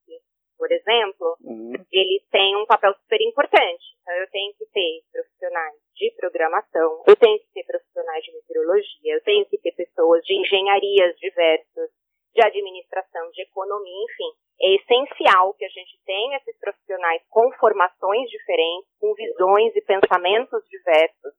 por 0.58 0.70
exemplo, 0.72 1.36
uhum. 1.40 1.72
eles 1.92 2.22
têm 2.30 2.56
um 2.56 2.66
papel 2.66 2.94
super 2.94 3.20
importante. 3.22 3.84
Então, 4.00 4.14
eu 4.14 4.30
tenho 4.30 4.52
que 4.54 4.66
ter 4.66 5.02
profissionais 5.12 5.76
de 5.94 6.14
programação, 6.16 7.02
eu 7.06 7.16
tenho 7.16 7.38
que 7.38 7.46
ter 7.52 7.64
profissionais 7.64 8.24
de 8.24 8.32
meteorologia, 8.32 9.14
eu 9.14 9.22
tenho 9.22 9.46
que 9.46 9.58
ter 9.58 9.72
pessoas 9.72 10.22
de 10.24 10.34
engenharias 10.34 11.16
diversas, 11.18 11.90
de 12.34 12.44
administração, 12.44 13.30
de 13.30 13.42
economia, 13.42 14.04
enfim. 14.04 14.32
É 14.60 14.74
essencial 14.76 15.54
que 15.54 15.64
a 15.64 15.68
gente 15.68 15.98
tenha 16.04 16.38
esses 16.38 16.58
profissionais 16.58 17.22
com 17.28 17.50
formações 17.52 18.28
diferentes, 18.30 18.88
com 19.00 19.14
visões 19.14 19.74
e 19.76 19.82
pensamentos 19.82 20.62
diversos, 20.68 21.32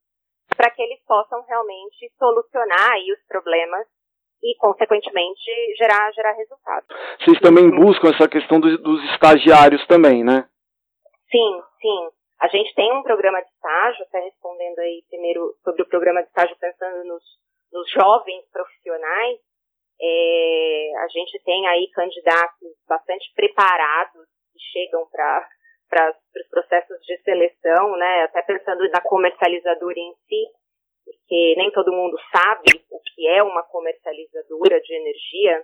para 0.55 0.71
que 0.71 0.81
eles 0.81 1.03
possam 1.05 1.43
realmente 1.45 2.11
solucionar 2.17 2.91
aí 2.93 3.11
os 3.11 3.23
problemas 3.27 3.87
e, 4.47 4.55
consequentemente, 4.55 5.75
gerar, 5.77 6.09
gerar 6.13 6.31
resultados. 6.31 6.87
Vocês 7.19 7.39
também 7.41 7.69
buscam 7.69 8.09
essa 8.09 8.29
questão 8.29 8.59
dos, 8.59 8.81
dos 8.81 9.03
estagiários 9.11 9.85
também, 9.87 10.23
né? 10.23 10.47
Sim, 11.29 11.61
sim. 11.81 12.09
A 12.39 12.47
gente 12.47 12.73
tem 12.73 12.91
um 12.93 13.03
programa 13.03 13.41
de 13.41 13.49
estágio, 13.49 14.03
até 14.03 14.19
respondendo 14.21 14.79
aí 14.79 15.03
primeiro 15.09 15.53
sobre 15.63 15.81
o 15.81 15.89
programa 15.89 16.21
de 16.21 16.27
estágio, 16.27 16.55
pensando 16.59 17.03
nos, 17.03 17.23
nos 17.73 17.91
jovens 17.91 18.45
profissionais, 18.53 19.37
é, 19.99 20.91
a 21.03 21.07
gente 21.09 21.43
tem 21.43 21.67
aí 21.67 21.89
candidatos 21.89 22.69
bastante 22.87 23.33
preparados 23.35 24.25
que 24.53 24.59
chegam 24.71 25.05
para 25.11 25.47
para 25.89 26.11
os 26.11 26.47
processos 26.49 26.99
de 27.05 27.17
seleção, 27.23 27.95
né, 27.95 28.23
até 28.23 28.41
pensando 28.41 28.83
na 28.89 28.99
comercializadora 28.99 29.97
em 29.97 30.13
si, 30.27 30.43
porque 31.07 31.55
nem 31.57 31.71
todo 31.71 31.93
mundo 31.93 32.17
sabe 32.35 32.83
o 32.91 32.99
que 32.99 33.27
é 33.27 33.41
uma 33.41 33.63
comercializadora 33.63 34.79
de 34.81 34.93
energia. 34.93 35.63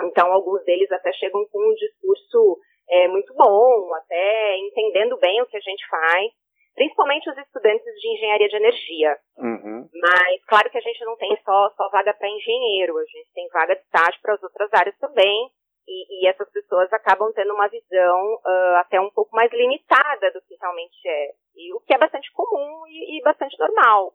Então, 0.00 0.32
alguns 0.32 0.62
deles 0.64 0.90
até 0.92 1.12
chegam 1.14 1.44
com 1.50 1.58
um 1.58 1.74
discurso 1.74 2.58
é, 2.88 3.08
muito 3.08 3.34
bom, 3.34 3.92
até 3.94 4.56
entendendo 4.58 5.16
bem 5.18 5.42
o 5.42 5.46
que 5.46 5.56
a 5.56 5.60
gente 5.60 5.86
faz, 5.88 6.32
principalmente 6.74 7.28
os 7.28 7.38
estudantes 7.38 7.84
de 7.84 8.08
engenharia 8.14 8.48
de 8.48 8.56
energia. 8.56 9.18
Uhum. 9.38 9.88
Mas, 9.92 10.44
claro 10.46 10.70
que 10.70 10.78
a 10.78 10.82
gente 10.82 11.04
não 11.04 11.16
tem 11.16 11.36
só, 11.44 11.70
só 11.70 11.88
vaga 11.88 12.14
para 12.14 12.28
engenheiro, 12.28 12.96
a 12.98 13.04
gente 13.04 13.32
tem 13.34 13.48
vaga 13.48 13.74
de 13.74 13.82
estágio 13.82 14.20
para 14.22 14.34
as 14.34 14.42
outras 14.42 14.72
áreas 14.72 14.96
também. 14.98 15.50
E, 15.88 16.24
e, 16.24 16.28
essas 16.28 16.50
pessoas 16.50 16.92
acabam 16.92 17.32
tendo 17.32 17.54
uma 17.54 17.68
visão 17.68 18.34
uh, 18.34 18.76
até 18.78 19.00
um 19.00 19.10
pouco 19.10 19.34
mais 19.36 19.52
limitada 19.52 20.32
do 20.32 20.42
que 20.42 20.56
realmente 20.60 20.98
é. 21.06 21.30
E 21.54 21.72
o 21.74 21.80
que 21.80 21.94
é 21.94 21.98
bastante 21.98 22.28
comum 22.32 22.82
e, 22.88 23.18
e 23.18 23.22
bastante 23.22 23.56
normal. 23.56 24.12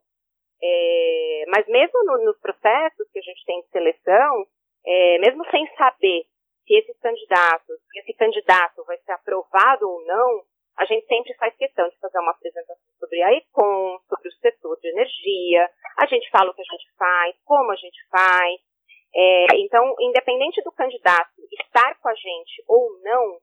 É, 0.63 1.43
mas 1.47 1.67
mesmo 1.67 2.03
no, 2.05 2.25
nos 2.25 2.39
processos 2.39 3.09
que 3.11 3.19
a 3.19 3.21
gente 3.21 3.45
tem 3.45 3.61
de 3.61 3.67
seleção, 3.69 4.45
é, 4.85 5.17
mesmo 5.19 5.43
sem 5.49 5.65
saber 5.75 6.23
se 6.65 6.73
esses 6.75 6.97
candidatos, 6.99 7.77
se 7.91 7.99
esse 7.99 8.13
candidato 8.13 8.83
vai 8.85 8.97
ser 8.99 9.11
aprovado 9.13 9.89
ou 9.89 10.05
não, 10.05 10.43
a 10.77 10.85
gente 10.85 11.05
sempre 11.05 11.33
faz 11.35 11.55
questão 11.57 11.87
de 11.89 11.97
fazer 11.99 12.19
uma 12.19 12.31
apresentação 12.31 12.75
sobre 12.99 13.21
a 13.21 13.33
ECOM, 13.33 13.99
sobre 14.07 14.29
o 14.29 14.33
setor 14.33 14.79
de 14.79 14.89
energia, 14.89 15.69
a 15.97 16.05
gente 16.05 16.29
fala 16.29 16.51
o 16.51 16.53
que 16.53 16.61
a 16.61 16.71
gente 16.71 16.87
faz, 16.97 17.35
como 17.43 17.71
a 17.71 17.75
gente 17.75 17.99
faz. 18.09 18.61
É, 19.13 19.45
então, 19.57 19.93
independente 19.99 20.61
do 20.63 20.71
candidato 20.71 21.31
estar 21.51 21.99
com 21.99 22.09
a 22.09 22.15
gente 22.15 22.63
ou 22.67 22.99
não, 23.03 23.39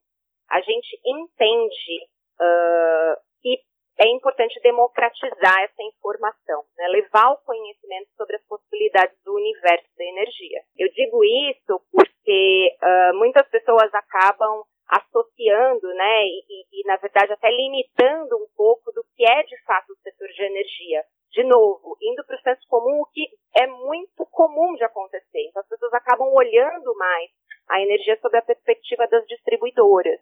a 0.50 0.60
gente 0.62 0.98
entende 1.04 2.08
uh, 2.40 3.20
que 3.42 3.60
é 3.98 4.08
importante 4.08 4.60
democratizar 4.62 5.62
essa 5.62 5.82
informação, 5.82 6.62
né? 6.76 6.86
levar 6.88 7.32
o 7.32 7.38
conhecimento 7.38 8.08
sobre 8.16 8.36
as 8.36 8.46
possibilidades 8.46 9.16
do 9.24 9.34
universo 9.34 9.88
da 9.96 10.04
energia. 10.04 10.60
Eu 10.76 10.88
digo 10.90 11.24
isso 11.24 11.80
porque 11.90 12.76
uh, 12.80 13.18
muitas 13.18 13.46
pessoas 13.48 13.92
acabam 13.92 14.62
associando, 14.88 15.86
né, 15.94 16.24
e, 16.24 16.44
e, 16.48 16.80
e, 16.80 16.86
na 16.86 16.96
verdade 16.96 17.30
até 17.30 17.50
limitando 17.50 18.36
um 18.36 18.48
pouco 18.56 18.90
do 18.92 19.04
que 19.14 19.22
é 19.22 19.42
de 19.42 19.62
fato 19.64 19.92
o 19.92 19.96
setor 19.96 20.28
de 20.28 20.42
energia. 20.42 21.04
De 21.30 21.44
novo, 21.44 21.98
indo 22.00 22.24
para 22.24 22.36
o 22.36 22.40
senso 22.40 22.66
comum, 22.68 23.02
o 23.02 23.06
que 23.12 23.28
é 23.54 23.66
muito 23.66 24.24
comum 24.30 24.74
de 24.76 24.84
acontecer. 24.84 25.44
Então 25.46 25.60
as 25.60 25.68
pessoas 25.68 25.92
acabam 25.92 26.32
olhando 26.32 26.94
mais 26.96 27.30
a 27.68 27.82
energia 27.82 28.18
sob 28.22 28.34
a 28.38 28.42
perspectiva 28.42 29.06
das 29.08 29.26
distribuidoras 29.26 30.20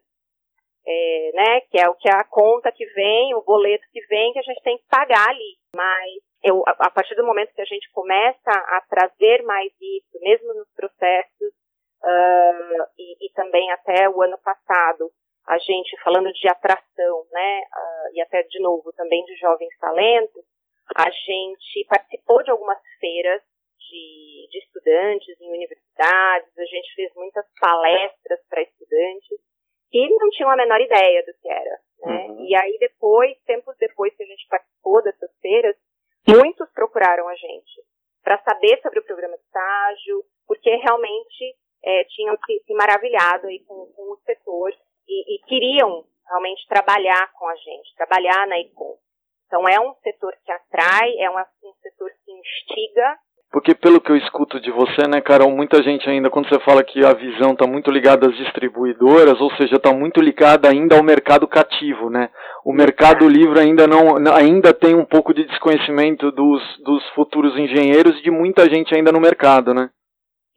é, 0.87 1.31
né, 1.35 1.61
que 1.63 1.79
é 1.79 1.89
o 1.89 1.95
que 1.95 2.09
é 2.09 2.15
a 2.15 2.25
conta 2.25 2.71
que 2.71 2.87
vem, 2.87 3.35
o 3.35 3.43
boleto 3.43 3.85
que 3.93 4.01
vem, 4.07 4.33
que 4.33 4.39
a 4.39 4.43
gente 4.43 4.63
tem 4.63 4.79
que 4.79 4.87
pagar 4.89 5.29
ali. 5.29 5.57
Mas 5.75 6.23
eu, 6.43 6.63
a 6.67 6.91
partir 6.91 7.17
do 7.17 7.27
momento 7.27 7.53
que 7.53 7.61
a 7.61 7.67
gente 7.67 7.91
começa 7.91 8.51
a 8.51 8.81
trazer 8.89 9.43
mais 9.43 9.73
isso, 9.81 10.19
mesmo 10.21 10.55
nos 10.55 10.73
processos, 10.75 11.53
uh, 12.05 12.87
e, 12.97 13.27
e, 13.27 13.33
também 13.33 13.71
até 13.73 14.09
o 14.09 14.23
ano 14.23 14.39
passado, 14.39 15.11
a 15.49 15.59
gente 15.59 16.01
falando 16.03 16.33
de 16.33 16.49
atração, 16.49 17.27
né, 17.33 17.61
uh, 17.61 18.15
e 18.15 18.21
até 18.21 18.43
de 18.45 18.61
novo 18.61 18.93
também 18.93 19.25
de 19.25 19.35
jovens 19.37 19.77
talentos, 19.81 20.45
a 20.95 21.11
gente 21.11 21.85
participou 21.89 22.45
de 22.45 22.51
algumas 22.51 22.79
feiras 23.01 23.43
de, 23.91 24.49
de 24.51 24.59
estudantes 24.59 25.41
em 25.41 25.49
universidades, 25.49 26.59
a 26.59 26.65
gente 26.65 26.95
fez 26.95 27.13
muitas 27.15 27.45
palestras 27.61 28.41
para 28.49 28.63
estudantes, 28.63 29.39
que 30.05 30.15
não 30.19 30.31
tinham 30.31 30.51
a 30.51 30.57
menor 30.57 30.81
ideia 30.81 31.25
do 31.25 31.33
que 31.41 31.49
era. 31.49 31.81
Né? 32.05 32.27
Uhum. 32.29 32.47
E 32.47 32.57
aí 32.57 32.77
depois, 32.79 33.37
tempos 33.45 33.77
depois 33.79 34.15
que 34.15 34.23
a 34.23 34.27
gente 34.27 34.47
participou 34.49 35.03
dessas 35.03 35.31
feiras, 35.41 35.77
muitos 36.29 36.71
procuraram 36.73 37.29
a 37.29 37.35
gente 37.35 37.83
para 38.23 38.43
saber 38.43 38.81
sobre 38.83 38.99
o 38.99 39.05
programa 39.05 39.37
de 39.37 39.43
estágio, 39.45 40.25
porque 40.47 40.75
realmente 40.77 41.57
é, 41.85 42.05
tinham 42.05 42.37
se, 42.45 42.63
se, 42.67 42.75
maravilhado 42.75 43.47
aí 43.47 43.61
com, 43.61 43.87
com 43.95 44.13
o 44.13 44.19
setor 44.25 44.73
e, 45.09 45.37
e, 45.37 45.47
queriam 45.47 46.05
realmente 46.29 46.67
trabalhar 46.67 47.33
com 47.35 47.47
a 47.47 47.55
gente, 47.55 47.95
trabalhar 47.97 48.47
na 48.49 48.59
ICOM. 48.59 48.99
Então 49.47 49.69
é 49.69 49.79
um 49.79 49.95
setor 50.03 50.37
que 50.45 50.51
atrai, 50.51 51.17
é 51.19 51.31
um, 51.31 51.39
um 51.39 51.73
setor 51.81 52.11
que 52.25 52.33
instiga, 52.33 53.19
Porque 53.51 53.75
pelo 53.75 54.01
que 54.01 54.11
eu 54.11 54.17
escuto 54.17 54.61
de 54.61 54.71
você, 54.71 55.09
né, 55.09 55.21
Carol, 55.21 55.51
muita 55.51 55.83
gente 55.83 56.09
ainda, 56.11 56.29
quando 56.29 56.49
você 56.49 56.59
fala 56.61 56.83
que 56.83 57.05
a 57.05 57.15
visão 57.15 57.53
está 57.53 57.67
muito 57.67 57.91
ligada 57.91 58.29
às 58.29 58.37
distribuidoras, 58.37 59.41
ou 59.41 59.51
seja, 59.53 59.77
está 59.77 59.93
muito 59.93 60.21
ligada 60.21 60.69
ainda 60.69 60.97
ao 60.97 61.03
mercado 61.03 61.47
cativo, 61.47 62.11
né? 62.11 62.29
O 62.65 62.73
mercado 62.73 63.29
livre 63.29 63.61
ainda 63.61 63.87
não, 63.87 64.17
ainda 64.35 64.75
tem 64.75 64.95
um 64.95 65.05
pouco 65.05 65.33
de 65.33 65.45
desconhecimento 65.45 66.31
dos, 66.33 66.63
dos 66.83 67.09
futuros 67.11 67.57
engenheiros 67.57 68.19
e 68.19 68.23
de 68.23 68.31
muita 68.31 68.69
gente 68.69 68.95
ainda 68.95 69.13
no 69.13 69.21
mercado, 69.21 69.73
né? 69.73 69.91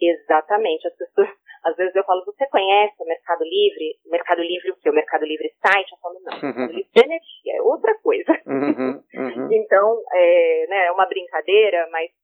Exatamente. 0.02 0.88
As 0.88 0.96
pessoas, 0.96 1.28
às 1.66 1.76
vezes 1.76 1.96
eu 1.96 2.04
falo, 2.04 2.24
você 2.26 2.46
conhece 2.48 2.96
o 3.00 3.06
Mercado 3.06 3.44
Livre? 3.44 4.00
O 4.08 4.12
Mercado 4.12 4.42
Livre 4.42 4.72
o 4.72 4.76
quê? 4.82 4.90
O 4.90 4.94
Mercado 4.94 5.26
Livre 5.26 5.54
site? 5.62 5.92
Eu 5.92 5.98
falo, 6.02 6.20
não, 6.24 6.38
o 6.38 6.42
Mercado 6.46 6.74
Livre 6.74 6.92
de 6.94 7.04
energia, 7.04 7.58
é 7.58 7.62
outra 7.62 7.94
coisa. 8.02 8.32
Uhum, 8.48 9.04
uhum. 9.14 9.52
então, 9.54 10.02
é 10.14 10.68
né, 10.70 10.92
uma 10.92 11.06
brincadeira, 11.06 11.88
mas 11.92 12.10
é, 12.10 12.19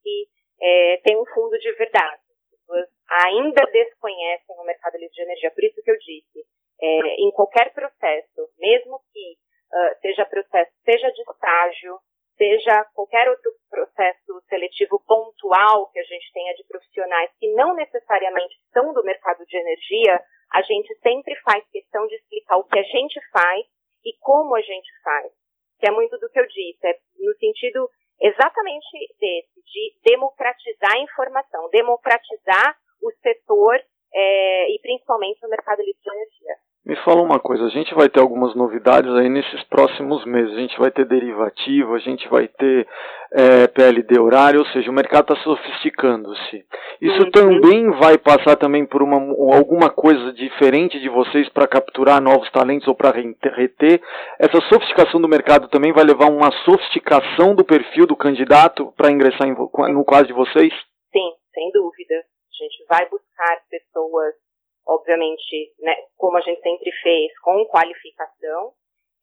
tem 1.05 1.15
um 1.15 1.25
fundo 1.27 1.55
de 1.59 1.71
verdade. 1.74 2.17
As 2.17 2.50
pessoas 2.50 2.89
ainda 3.07 3.62
desconhecem 3.71 4.55
o 4.57 4.65
mercado 4.65 4.97
livre 4.97 5.13
de 5.13 5.21
energia. 5.21 5.51
Por 5.51 5.63
isso 5.63 5.81
que 5.83 5.91
eu 5.91 5.97
disse, 6.00 6.43
é, 6.81 7.21
em 7.21 7.31
qualquer 7.31 7.71
processo, 7.71 8.50
mesmo 8.57 9.00
que 9.13 9.38
uh, 9.71 10.01
seja 10.01 10.25
processo, 10.25 10.71
seja 10.83 11.12
de 11.12 11.21
estágio, 11.21 12.00
seja 12.35 12.83
qualquer 12.95 13.29
outro 13.29 13.51
processo 13.69 14.41
seletivo 14.50 15.00
pontual 15.05 15.89
que 15.91 16.00
a 16.00 16.03
gente 16.03 16.33
tenha 16.33 16.53
de 16.55 16.65
profissionais 16.65 17.31
que 17.39 17.53
não 17.53 17.75
necessariamente 17.75 18.55
são 18.74 18.91
do 18.91 19.03
mercado 19.03 19.45
de 19.45 19.57
energia, 19.57 20.19
a 20.51 20.62
gente 20.63 20.93
sempre 21.00 21.35
faz 21.41 21.63
questão 21.69 22.05
de 22.07 22.15
explicar 22.15 22.57
o 22.57 22.65
que 22.65 22.79
a 22.79 22.83
gente 22.83 23.19
faz 23.31 23.65
e 24.03 24.17
como 24.19 24.55
a 24.55 24.62
gente 24.62 24.89
faz. 25.03 25.31
Que 25.79 25.88
é 25.88 25.91
muito 25.91 26.17
do 26.17 26.29
que 26.29 26.39
eu 26.39 26.47
disse, 26.47 26.88
é 26.88 26.97
no 27.19 27.33
sentido 27.38 27.89
exatamente 28.19 28.88
desse, 29.19 29.62
de 29.65 29.95
democratizar 30.03 30.93
a 30.93 31.00
informação, 31.00 31.69
democratizar 31.69 32.77
o 33.01 33.12
setor 33.21 33.75
é, 34.13 34.71
e 34.71 34.79
principalmente 34.81 35.45
o 35.45 35.50
mercado 35.50 35.79
livre 35.79 36.01
de 36.01 36.09
energia. 36.09 36.55
Me 36.86 36.95
fala 37.03 37.21
uma 37.21 37.39
coisa, 37.55 37.65
a 37.65 37.69
gente 37.69 37.93
vai 37.95 38.09
ter 38.09 38.19
algumas 38.19 38.53
novidades 38.53 39.09
aí 39.15 39.29
nesses 39.29 39.63
próximos 39.63 40.25
meses. 40.25 40.53
A 40.53 40.59
gente 40.59 40.77
vai 40.77 40.91
ter 40.91 41.05
derivativo, 41.05 41.95
a 41.95 42.00
gente 42.00 42.27
vai 42.27 42.47
ter 42.47 42.85
é, 43.31 43.67
PLD 43.67 44.19
horário, 44.19 44.59
ou 44.59 44.65
seja, 44.67 44.91
o 44.91 44.93
mercado 44.93 45.33
está 45.33 45.43
sofisticando-se. 45.43 46.65
Isso 47.01 47.24
uhum. 47.24 47.31
também 47.31 47.89
vai 47.91 48.17
passar 48.17 48.57
também 48.57 48.85
por 48.85 49.01
uma, 49.01 49.17
alguma 49.55 49.89
coisa 49.89 50.33
diferente 50.33 51.00
de 51.00 51.07
vocês 51.09 51.47
para 51.50 51.67
capturar 51.67 52.21
novos 52.21 52.51
talentos 52.51 52.88
ou 52.88 52.95
para 52.95 53.12
reter. 53.12 54.01
Essa 54.39 54.59
sofisticação 54.67 55.21
do 55.21 55.29
mercado 55.29 55.69
também 55.69 55.93
vai 55.93 56.03
levar 56.03 56.25
a 56.25 56.31
uma 56.31 56.51
sofisticação 56.65 57.55
do 57.55 57.63
perfil 57.63 58.05
do 58.05 58.15
candidato 58.15 58.93
para 58.97 59.12
ingressar 59.12 59.47
em, 59.47 59.55
no 59.93 60.05
caso 60.05 60.27
de 60.27 60.33
vocês? 60.33 60.74
Sim, 61.12 61.31
sem 61.53 61.71
dúvida. 61.71 62.15
A 62.15 62.63
gente 62.63 62.85
vai 62.89 63.09
buscar 63.09 63.57
pessoas 63.69 64.44
obviamente, 64.88 65.74
né, 65.80 65.96
como 66.18 66.38
a 66.38 66.42
gente 66.42 66.62
sempre 66.62 66.92
fez, 67.01 67.38
com 67.39 67.65
qualificação. 67.65 68.74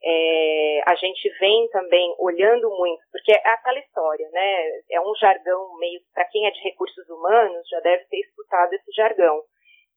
É, 0.04 0.80
a 0.84 0.96
gente 0.96 1.28
vem 1.38 1.68
também 1.68 2.12
olhando 2.18 2.68
muito, 2.70 3.02
porque 3.12 3.32
é 3.32 3.48
aquela 3.50 3.78
história, 3.78 4.28
né? 4.30 4.64
É 4.90 5.00
um 5.00 5.14
jargão 5.14 5.78
meio, 5.78 6.00
para 6.12 6.24
quem 6.24 6.44
é 6.44 6.50
de 6.50 6.60
recursos 6.60 7.08
humanos, 7.08 7.68
já 7.68 7.78
deve 7.78 8.04
ter 8.06 8.18
escutado 8.18 8.72
esse 8.72 8.90
jargão. 8.96 9.40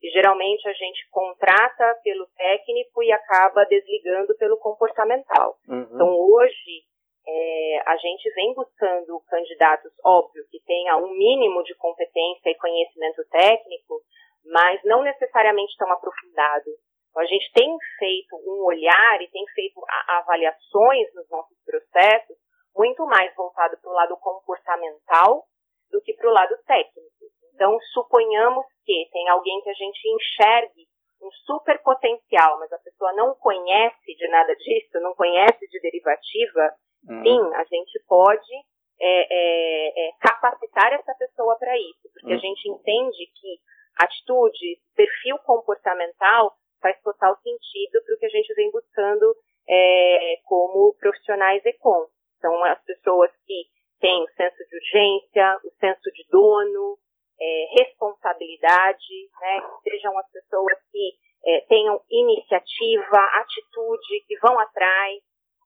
E 0.04 0.10
geralmente 0.12 0.68
a 0.70 0.74
gente 0.74 1.10
contrata 1.10 2.00
pelo 2.04 2.28
técnico 2.38 3.02
e 3.02 3.12
acaba 3.12 3.66
desligando 3.66 4.38
pelo 4.38 4.58
comportamental. 4.58 5.58
Uhum. 5.68 5.88
Então 5.92 6.16
hoje 6.16 6.84
é, 7.28 7.82
a 7.88 7.98
gente 7.98 8.30
vem 8.36 8.54
buscando 8.54 9.20
candidatos, 9.28 9.92
óbvio, 10.04 10.44
que 10.52 10.60
tenha 10.66 10.98
um 10.98 11.10
mínimo 11.10 11.64
de 11.64 11.74
competência 11.76 12.50
e 12.50 12.58
conhecimento 12.58 13.26
técnico, 13.32 14.02
mas 14.46 14.82
não 14.84 15.02
necessariamente 15.04 15.75
tão 15.78 15.92
aprofundado. 15.92 16.70
Então, 17.10 17.24
a 17.24 17.25
gente 17.25 17.52
tem 17.54 17.75
feito 17.98 18.36
um 18.36 18.66
olhar 18.66 19.22
e 19.22 19.30
tem 19.30 19.46
feito 19.54 19.82
avaliações 20.08 21.14
nos 21.14 21.30
nossos 21.30 21.58
processos 21.64 22.38
muito 22.75 23.05
mais 23.05 23.34
voltado 23.36 23.77
para 23.81 23.90
o 23.90 23.94
lado 23.94 24.18
comportamental 24.18 25.46
do 25.90 26.01
que 26.01 26.14
para 26.14 26.29
o 26.29 26.34
lado 26.34 26.55
técnico. 26.68 27.25
Então, 27.53 27.77
suponhamos 27.94 28.66
que 28.84 29.08
tem 29.12 29.29
alguém 29.29 29.62
que 29.62 29.70
a 29.70 29.74
gente 29.74 30.10
enxergue 30.10 30.86
um 31.22 31.31
super 31.46 31.81
potencial, 31.81 32.60
mas 32.60 32.72
a 32.72 32.79
pessoa 32.79 33.14
não 33.14 33.34
conhece 33.36 34.16
de 34.16 34.27
nada 34.27 34.53
disso, 34.55 35.00
não 35.00 35.16
conhece 35.16 35.66
de 35.68 35.79
derivativa, 35.79 36.75
uhum. 37.08 37.24
sim, 37.24 37.55
a 37.55 37.64
gente 37.64 38.03
pode 38.08 38.53
é, 39.00 39.27
é, 39.29 40.08
é, 40.08 40.12
capacitar 40.20 40.94
essa 40.94 41.16
pessoa 41.16 41.58
para 41.58 41.77
isso, 41.77 42.10
porque 42.14 42.27
uhum. 42.27 42.36
a 42.36 42.40
gente 42.40 42.70
entende 42.70 43.25
que 43.40 43.58
atitude, 43.98 44.79
perfil 44.96 45.38
comportamental 45.40 46.53
faz 46.81 47.01
total 47.01 47.36
sentido 47.42 48.03
para 48.05 48.16
o 48.16 48.20
que 48.20 48.25
a 48.25 48.29
gente 48.29 48.53
vem 48.53 48.72
buscando 48.72 49.36
é, 49.68 50.36
como 50.46 50.96
profissionais 51.00 51.66
ECOM. 51.66 52.08
São 52.40 52.64
as 52.64 52.81
pessoas 52.84 53.31
que 53.46 53.66
têm 54.00 54.24
o 54.24 54.29
senso 54.36 54.58
de 54.70 54.75
urgência, 54.77 55.58
o 55.64 55.72
senso 55.79 56.12
de 56.12 56.25
dono, 56.29 56.98
é, 57.40 57.66
responsabilidade, 57.79 59.29
né, 59.42 59.62
sejam 59.84 60.18
as 60.18 60.29
pessoas 60.31 60.77
que 60.92 61.14
é, 61.46 61.62
tenham 61.68 62.01
iniciativa, 62.10 63.18
atitude, 63.34 64.25
que 64.27 64.38
vão 64.40 64.60
atrás, 64.60 65.22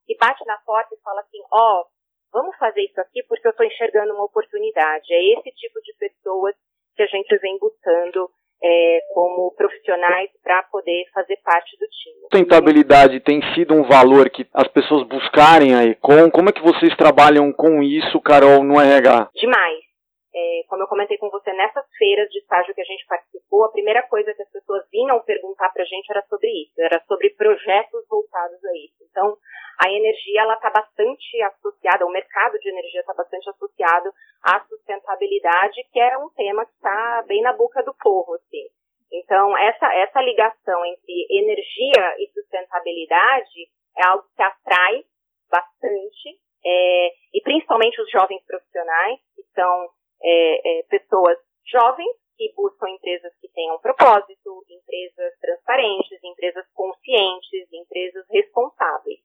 que 0.05 0.15
bate 0.17 0.43
na 0.45 0.57
porta 0.65 0.93
e 0.93 1.01
fala 1.01 1.21
assim, 1.21 1.39
ó, 1.51 1.81
oh, 1.81 1.85
vamos 2.31 2.55
fazer 2.57 2.81
isso 2.81 2.99
aqui 3.01 3.23
porque 3.23 3.47
eu 3.47 3.51
estou 3.51 3.65
enxergando 3.65 4.13
uma 4.13 4.25
oportunidade. 4.25 5.13
É 5.13 5.39
esse 5.39 5.51
tipo 5.51 5.81
de 5.81 5.93
pessoas 5.93 6.55
que 6.99 7.03
a 7.03 7.07
gente 7.07 7.33
vem 7.37 7.57
buscando 7.57 8.29
é, 8.61 8.99
como 9.13 9.53
profissionais 9.55 10.29
para 10.43 10.63
poder 10.63 11.05
fazer 11.13 11.37
parte 11.45 11.77
do 11.79 11.87
time. 11.87 12.19
Sustentabilidade 12.23 13.21
tem 13.21 13.41
sido 13.53 13.73
um 13.73 13.83
valor 13.83 14.29
que 14.29 14.45
as 14.53 14.67
pessoas 14.67 15.07
buscarem 15.07 15.73
aí. 15.73 15.95
Com, 15.95 16.29
como 16.29 16.49
é 16.49 16.51
que 16.51 16.61
vocês 16.61 16.93
trabalham 16.97 17.53
com 17.53 17.81
isso, 17.81 18.19
Carol, 18.19 18.65
no 18.65 18.81
RH? 18.81 19.29
Demais. 19.33 19.88
É, 20.33 20.61
como 20.67 20.83
eu 20.83 20.87
comentei 20.87 21.17
com 21.17 21.29
você, 21.29 21.51
nessas 21.53 21.85
feiras 21.97 22.29
de 22.29 22.39
estágio 22.39 22.73
que 22.75 22.81
a 22.81 22.85
gente 22.85 23.05
participou, 23.07 23.65
a 23.65 23.71
primeira 23.71 24.03
coisa 24.03 24.33
que 24.33 24.43
as 24.43 24.51
pessoas 24.51 24.87
vinham 24.91 25.19
perguntar 25.21 25.69
para 25.73 25.81
a 25.81 25.85
gente 25.85 26.09
era 26.11 26.21
sobre 26.29 26.47
isso, 26.47 26.79
era 26.79 27.03
sobre 27.07 27.31
projetos 27.31 28.07
voltados 28.07 28.63
a 28.63 28.71
isso. 28.77 29.03
Então, 29.09 29.35
a 29.79 29.89
energia 29.89 30.41
ela 30.41 30.53
está 30.53 30.69
bastante 30.69 31.41
associada, 31.41 32.05
o 32.05 32.11
mercado 32.11 32.59
de 32.59 32.69
energia 32.69 32.99
está 32.99 33.13
bastante 33.13 33.49
associado 33.49 34.11
à 34.43 34.59
sustentabilidade, 34.67 35.83
que 35.91 35.99
é 35.99 36.17
um 36.17 36.29
tema 36.29 36.65
que 36.65 36.73
está 36.73 37.23
bem 37.27 37.41
na 37.41 37.53
boca 37.53 37.81
do 37.81 37.95
povo, 37.95 38.35
assim. 38.35 38.67
Então, 39.11 39.57
essa, 39.57 39.91
essa 39.95 40.21
ligação 40.21 40.85
entre 40.85 41.27
energia 41.31 42.15
e 42.19 42.29
sustentabilidade 42.33 43.67
é 43.97 44.05
algo 44.05 44.25
que 44.35 44.43
atrai 44.43 45.03
bastante, 45.49 46.37
é, 46.63 47.09
e 47.33 47.41
principalmente 47.41 47.99
os 47.99 48.11
jovens 48.11 48.45
profissionais, 48.45 49.19
que 49.35 49.43
são 49.55 49.89
é, 50.21 50.79
é, 50.79 50.83
pessoas 50.83 51.37
jovens 51.65 52.15
que 52.37 52.53
buscam 52.55 52.89
empresas 52.89 53.33
que 53.41 53.49
tenham 53.49 53.79
propósito, 53.79 54.63
empresas 54.69 55.37
transparentes, 55.39 56.23
empresas 56.23 56.65
conscientes, 56.73 57.67
empresas 57.73 58.25
responsáveis 58.29 59.19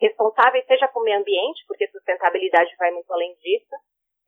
responsáveis, 0.00 0.64
seja 0.66 0.88
com 0.88 1.00
o 1.00 1.02
meio 1.04 1.18
ambiente, 1.20 1.62
porque 1.68 1.86
sustentabilidade 1.88 2.74
vai 2.78 2.90
muito 2.90 3.12
além 3.12 3.34
disso, 3.34 3.76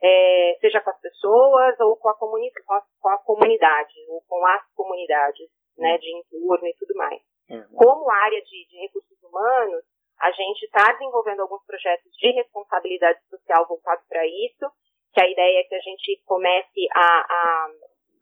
é, 0.03 0.59
seja 0.61 0.81
com 0.81 0.91
as 0.91 1.01
pessoas 1.01 1.81
ou 1.81 1.97
com 1.97 2.09
a, 2.09 2.15
comuni 2.15 2.53
com, 2.67 2.75
a, 2.75 2.83
com 3.01 3.09
a, 3.09 3.19
comunidade, 3.19 3.95
ou 4.09 4.21
com 4.29 4.45
as 4.45 4.63
comunidades, 4.75 5.49
né, 5.79 5.97
de 5.97 6.15
entorno 6.15 6.67
e 6.67 6.75
tudo 6.75 6.95
mais. 6.95 7.23
Uhum. 7.49 7.75
Como 7.75 8.11
área 8.11 8.43
de, 8.43 8.67
de 8.69 8.77
recursos 8.81 9.23
humanos, 9.23 9.85
a 10.21 10.31
gente 10.31 10.63
está 10.65 10.93
desenvolvendo 10.93 11.41
alguns 11.41 11.65
projetos 11.65 12.13
de 12.17 12.31
responsabilidade 12.33 13.21
social 13.29 13.67
voltados 13.67 14.05
para 14.09 14.27
isso, 14.27 14.71
que 15.13 15.21
a 15.21 15.29
ideia 15.29 15.61
é 15.61 15.65
que 15.65 15.75
a 15.75 15.81
gente 15.81 16.23
comece 16.25 16.89
a, 16.95 17.21
a, 17.21 17.69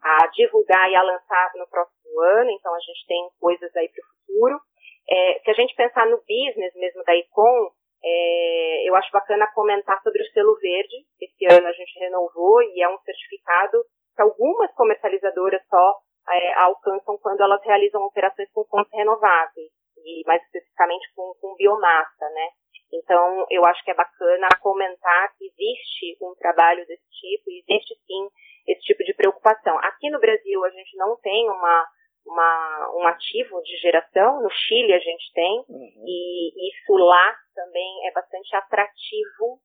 a 0.03 0.27
divulgar 0.29 0.91
e 0.91 0.97
a 0.97 1.03
lançar 1.03 1.53
no 1.57 1.67
próximo 1.69 2.21
ano, 2.21 2.51
então 2.51 2.75
a 2.75 2.81
gente 2.81 3.07
tem 3.07 3.29
coisas 3.41 3.75
aí 3.77 3.89
para 3.89 4.03
o 4.03 4.09
futuro. 4.27 4.61
É, 5.09 5.41
se 5.45 5.51
a 5.51 5.55
gente 5.55 5.75
pensar 5.75 6.07
no 6.07 6.19
business 6.19 6.75
mesmo 6.75 7.03
da 7.05 7.17
Icon, 7.17 7.71
é, 8.03 8.89
eu 8.89 8.95
acho 8.97 9.11
bacana 9.13 9.51
comentar 9.55 10.01
sobre 10.03 10.23
o 10.23 10.33
selo 10.33 10.57
verde. 10.61 10.97
Esse 11.21 11.47
ano 11.47 11.67
a 11.67 11.73
gente 11.73 11.99
renovou 11.99 12.63
e 12.63 12.83
é 12.83 12.89
um 12.89 12.99
certificado 12.99 13.85
que 14.17 14.23
algumas 14.23 14.73
comercializadoras 14.75 15.63
só 15.69 15.97
é, 16.29 16.55
alcançam 16.55 17.19
quando 17.19 17.43
elas 17.43 17.63
realizam 17.65 18.03
operações 18.03 18.51
com 18.53 18.65
fontes 18.65 18.93
renováveis 18.93 19.71
e 19.97 20.23
mais 20.27 20.43
especificamente 20.45 21.13
com, 21.15 21.35
com 21.41 21.55
biomassa, 21.57 22.29
né? 22.31 22.49
Então, 22.93 23.47
eu 23.51 23.65
acho 23.65 23.85
que 23.85 23.91
é 23.91 23.95
bacana 23.95 24.49
comentar 24.61 25.33
existe 25.61 26.17
um 26.23 26.35
trabalho 26.35 26.87
desse 26.87 27.09
tipo, 27.11 27.51
e 27.51 27.59
existe 27.61 27.95
sim 28.07 28.29
esse 28.69 28.83
tipo 28.83 29.05
de 29.05 29.15
preocupação. 29.15 29.77
Aqui 29.79 30.11
no 30.11 30.21
Brasil, 30.21 30.65
a 30.65 30.71
gente 30.71 30.97
não 30.97 31.17
tem 31.21 31.49
uma 31.49 31.87
uma, 32.27 32.93
um 32.97 33.07
ativo 33.07 33.61
de 33.63 33.77
geração, 33.79 34.43
no 34.43 34.51
Chile 34.51 34.93
a 34.93 34.99
gente 34.99 35.33
tem, 35.33 35.65
uhum. 35.69 36.05
e 36.07 36.71
isso 36.71 36.93
lá 36.93 37.35
também 37.55 38.09
é 38.09 38.13
bastante 38.13 38.55
atrativo 38.57 39.59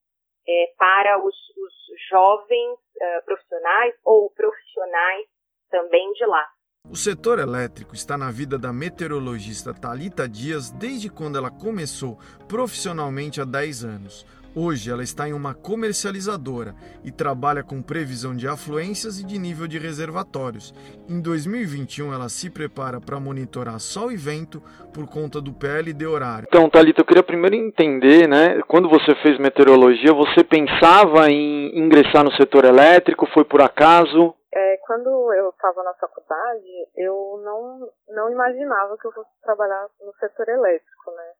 é, 0.48 0.72
para 0.78 1.18
os, 1.18 1.34
os, 1.34 1.74
jovens 2.08 2.78
uh, 2.78 3.24
profissionais 3.24 3.94
ou 4.04 4.30
profissionais 4.30 5.26
também 5.70 6.12
de 6.12 6.24
lá. 6.26 6.46
O 6.88 6.94
setor 6.94 7.40
elétrico 7.40 7.94
está 7.94 8.16
na 8.16 8.30
vida 8.30 8.56
da 8.56 8.72
meteorologista 8.72 9.74
Talita 9.74 10.28
Dias 10.28 10.70
desde 10.70 11.10
quando 11.10 11.36
ela 11.36 11.50
começou 11.50 12.16
profissionalmente 12.46 13.40
há 13.40 13.44
10 13.44 13.84
anos. 13.84 14.24
Hoje 14.58 14.90
ela 14.90 15.02
está 15.02 15.28
em 15.28 15.34
uma 15.34 15.54
comercializadora 15.54 16.74
e 17.04 17.12
trabalha 17.12 17.62
com 17.62 17.82
previsão 17.82 18.34
de 18.34 18.48
afluências 18.48 19.20
e 19.20 19.26
de 19.26 19.38
nível 19.38 19.68
de 19.68 19.78
reservatórios. 19.78 20.72
Em 21.06 21.20
2021 21.20 22.10
ela 22.14 22.30
se 22.30 22.48
prepara 22.48 22.98
para 22.98 23.20
monitorar 23.20 23.78
sol 23.78 24.10
e 24.10 24.16
vento 24.16 24.62
por 24.94 25.06
conta 25.12 25.42
do 25.42 25.52
PLD 25.52 26.06
horário. 26.06 26.48
Então, 26.48 26.70
Talita, 26.70 27.02
eu 27.02 27.04
queria 27.04 27.22
primeiro 27.22 27.54
entender, 27.54 28.26
né, 28.26 28.62
quando 28.66 28.88
você 28.88 29.14
fez 29.16 29.38
meteorologia, 29.38 30.14
você 30.14 30.42
pensava 30.42 31.28
em 31.28 31.78
ingressar 31.78 32.24
no 32.24 32.32
setor 32.32 32.64
elétrico, 32.64 33.28
foi 33.34 33.44
por 33.44 33.60
acaso? 33.60 34.34
É, 34.54 34.78
quando 34.86 35.34
eu 35.34 35.50
estava 35.50 35.82
na 35.82 35.92
faculdade, 36.00 36.64
eu 36.96 37.42
não, 37.44 37.90
não 38.08 38.32
imaginava 38.32 38.96
que 38.96 39.06
eu 39.06 39.12
fosse 39.12 39.28
trabalhar 39.42 39.86
no 40.00 40.14
setor 40.14 40.48
elétrico, 40.48 41.10
né? 41.14 41.35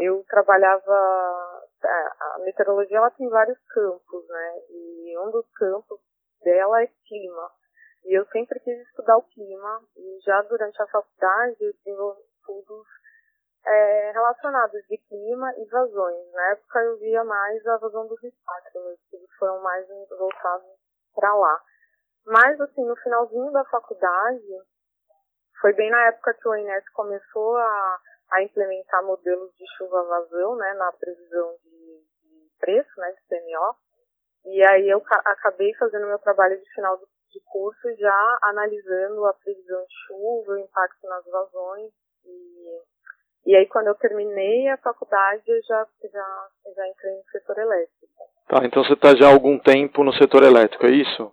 Eu 0.00 0.24
trabalhava 0.28 1.58
a 1.82 2.38
meteorologia 2.44 2.98
ela 2.98 3.10
tem 3.10 3.28
vários 3.28 3.58
campos, 3.66 4.28
né? 4.28 4.60
E 4.70 5.18
um 5.18 5.30
dos 5.30 5.46
campos 5.52 5.98
dela 6.42 6.82
é 6.82 6.86
clima. 7.06 7.50
E 8.04 8.18
eu 8.18 8.24
sempre 8.26 8.60
quis 8.60 8.78
estudar 8.88 9.16
o 9.16 9.22
clima 9.22 9.82
e 9.96 10.20
já 10.24 10.40
durante 10.42 10.80
a 10.80 10.86
faculdade 10.86 11.56
eu 11.60 11.72
desenvolvi 11.72 12.22
estudos 12.22 12.86
é, 13.66 14.12
relacionados 14.12 14.80
de 14.88 14.98
clima 14.98 15.52
e 15.58 15.64
vazões. 15.66 16.32
Na 16.32 16.50
época 16.52 16.80
eu 16.80 16.98
via 16.98 17.24
mais 17.24 17.66
a 17.66 17.76
vazão 17.78 18.06
dos 18.06 18.22
impactos, 18.22 18.82
meus 18.82 19.00
estudos 19.00 19.30
foram 19.36 19.60
mais 19.62 19.86
voltados 20.10 20.70
para 21.14 21.34
lá. 21.34 21.60
Mas 22.24 22.60
assim, 22.60 22.84
no 22.84 22.96
finalzinho 22.96 23.50
da 23.50 23.64
faculdade, 23.64 24.62
foi 25.60 25.72
bem 25.72 25.90
na 25.90 26.06
época 26.06 26.34
que 26.34 26.48
o 26.48 26.54
INES 26.54 26.88
começou 26.90 27.56
a 27.56 28.00
a 28.30 28.42
implementar 28.42 29.04
modelos 29.04 29.50
de 29.56 29.64
chuva-vazão, 29.76 30.56
né, 30.56 30.74
na 30.74 30.92
previsão 30.92 31.56
de, 31.62 32.04
de, 32.22 32.50
preço, 32.60 33.00
né, 33.00 33.12
de 33.12 33.28
CMO. 33.28 33.76
E 34.46 34.62
aí 34.66 34.88
eu 34.88 35.02
acabei 35.24 35.74
fazendo 35.74 36.06
meu 36.06 36.18
trabalho 36.18 36.58
de 36.58 36.74
final 36.74 36.98
de 36.98 37.40
curso 37.44 37.94
já 37.96 38.38
analisando 38.42 39.26
a 39.26 39.34
previsão 39.34 39.82
de 39.82 39.94
chuva, 40.06 40.52
o 40.52 40.58
impacto 40.58 41.06
nas 41.06 41.24
vazões. 41.26 41.92
E, 42.24 43.50
e 43.50 43.56
aí 43.56 43.66
quando 43.66 43.88
eu 43.88 43.94
terminei 43.94 44.68
a 44.68 44.78
faculdade, 44.78 45.42
eu 45.46 45.62
já, 45.62 45.86
já, 46.10 46.48
já 46.74 46.88
entrei 46.88 47.14
no 47.16 47.24
setor 47.30 47.58
elétrico. 47.58 48.24
Tá, 48.48 48.64
então 48.64 48.82
você 48.82 48.94
está 48.94 49.14
já 49.14 49.26
há 49.28 49.32
algum 49.32 49.58
tempo 49.58 50.02
no 50.02 50.12
setor 50.14 50.42
elétrico, 50.42 50.86
é 50.86 50.90
isso? 50.90 51.32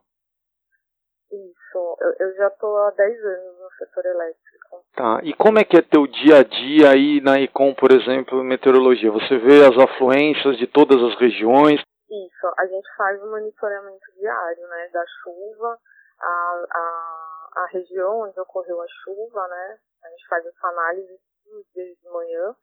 Isso, 1.31 1.97
eu, 2.01 2.27
eu 2.27 2.35
já 2.35 2.47
estou 2.47 2.77
há 2.77 2.91
10 2.91 3.25
anos 3.25 3.59
no 3.59 3.69
setor 3.77 4.05
elétrico. 4.05 4.54
Tá. 4.95 5.19
E 5.23 5.33
como 5.33 5.59
é 5.59 5.63
que 5.65 5.75
é 5.75 5.81
teu 5.81 6.07
dia 6.07 6.39
a 6.39 6.43
dia 6.43 6.89
aí 6.91 7.19
na 7.19 7.37
Econ, 7.41 7.75
por 7.75 7.91
exemplo, 7.91 8.41
meteorologia? 8.41 9.11
Você 9.11 9.37
vê 9.37 9.59
as 9.65 9.77
afluências 9.77 10.57
de 10.57 10.65
todas 10.67 10.95
as 11.03 11.19
regiões? 11.19 11.81
Isso, 12.09 12.47
a 12.57 12.65
gente 12.65 12.87
faz 12.95 13.21
um 13.21 13.29
monitoramento 13.29 14.05
diário, 14.17 14.67
né, 14.69 14.89
da 14.93 15.03
chuva, 15.21 15.77
a, 16.21 16.65
a, 16.71 17.49
a 17.57 17.67
região 17.73 18.21
onde 18.21 18.39
ocorreu 18.39 18.81
a 18.81 18.85
chuva, 19.03 19.45
né, 19.49 19.77
a 20.01 20.09
gente 20.11 20.27
faz 20.29 20.45
essa 20.45 20.67
análise 20.67 21.19
todos 21.43 21.59
os 21.59 21.73
dias 21.73 21.97
de 22.01 22.09
manhã, 22.09 22.55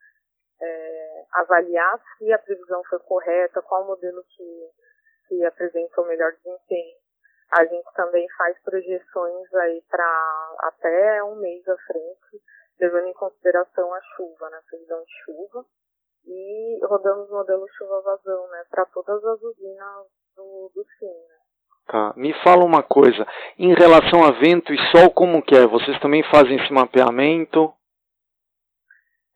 é, 0.59 1.25
avaliar 1.33 2.01
se 2.17 2.33
a 2.33 2.39
previsão 2.39 2.81
foi 2.89 2.99
correta, 2.99 3.61
qual 3.61 3.85
modelo 3.85 4.23
que, 4.35 4.69
que 5.27 5.45
apresenta 5.45 6.01
o 6.01 6.07
melhor 6.07 6.31
desempenho. 6.31 7.02
A 7.55 7.65
gente 7.65 7.87
também 7.93 8.27
faz 8.35 8.59
projeções 8.63 9.53
aí 9.53 9.83
para 9.89 10.55
até 10.61 11.23
um 11.23 11.35
mês 11.35 11.67
à 11.67 11.77
frente, 11.85 12.41
levando 12.79 13.07
em 13.07 13.13
consideração 13.13 13.93
a 13.93 14.01
chuva, 14.15 14.49
né, 14.49 14.57
a 14.57 14.69
previsão 14.69 15.03
de 15.03 15.23
chuva. 15.23 15.65
E 16.25 16.79
rodamos 16.85 17.29
o 17.29 17.33
modelo 17.33 17.65
chuva-vazão, 17.77 18.47
né, 18.47 18.63
para 18.71 18.85
todas 18.85 19.23
as 19.23 19.41
usinas 19.41 20.07
do, 20.35 20.71
do 20.73 20.85
né. 21.01 21.35
Tá. 21.85 22.13
Me 22.15 22.33
fala 22.43 22.63
uma 22.63 22.81
coisa, 22.81 23.25
em 23.59 23.73
relação 23.75 24.23
a 24.23 24.31
vento 24.39 24.73
e 24.73 24.77
sol, 24.89 25.11
como 25.13 25.43
que 25.43 25.55
é? 25.55 25.67
Vocês 25.67 25.99
também 25.99 26.23
fazem 26.31 26.55
esse 26.55 26.73
mapeamento? 26.73 27.73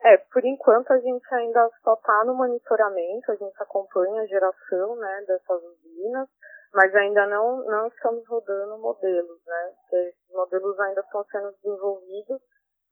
É, 0.02 0.18
por 0.32 0.44
enquanto 0.46 0.90
a 0.92 1.00
gente 1.00 1.36
ainda 1.36 1.70
só 1.84 1.94
está 1.94 2.24
no 2.26 2.34
monitoramento, 2.34 3.32
a 3.32 3.36
gente 3.36 3.62
acompanha 3.62 4.22
a 4.22 4.26
geração, 4.26 4.96
né, 4.96 5.24
dessas 5.28 5.62
usinas, 5.62 6.30
mas 6.74 6.94
ainda 6.96 7.26
não, 7.28 7.64
não 7.66 7.88
estamos 7.88 8.28
rodando 8.28 8.78
modelos, 8.78 9.40
né? 9.46 9.74
Esses 9.94 10.16
modelos 10.32 10.80
ainda 10.80 11.02
estão 11.02 11.24
sendo 11.32 11.52
desenvolvidos, 11.64 12.42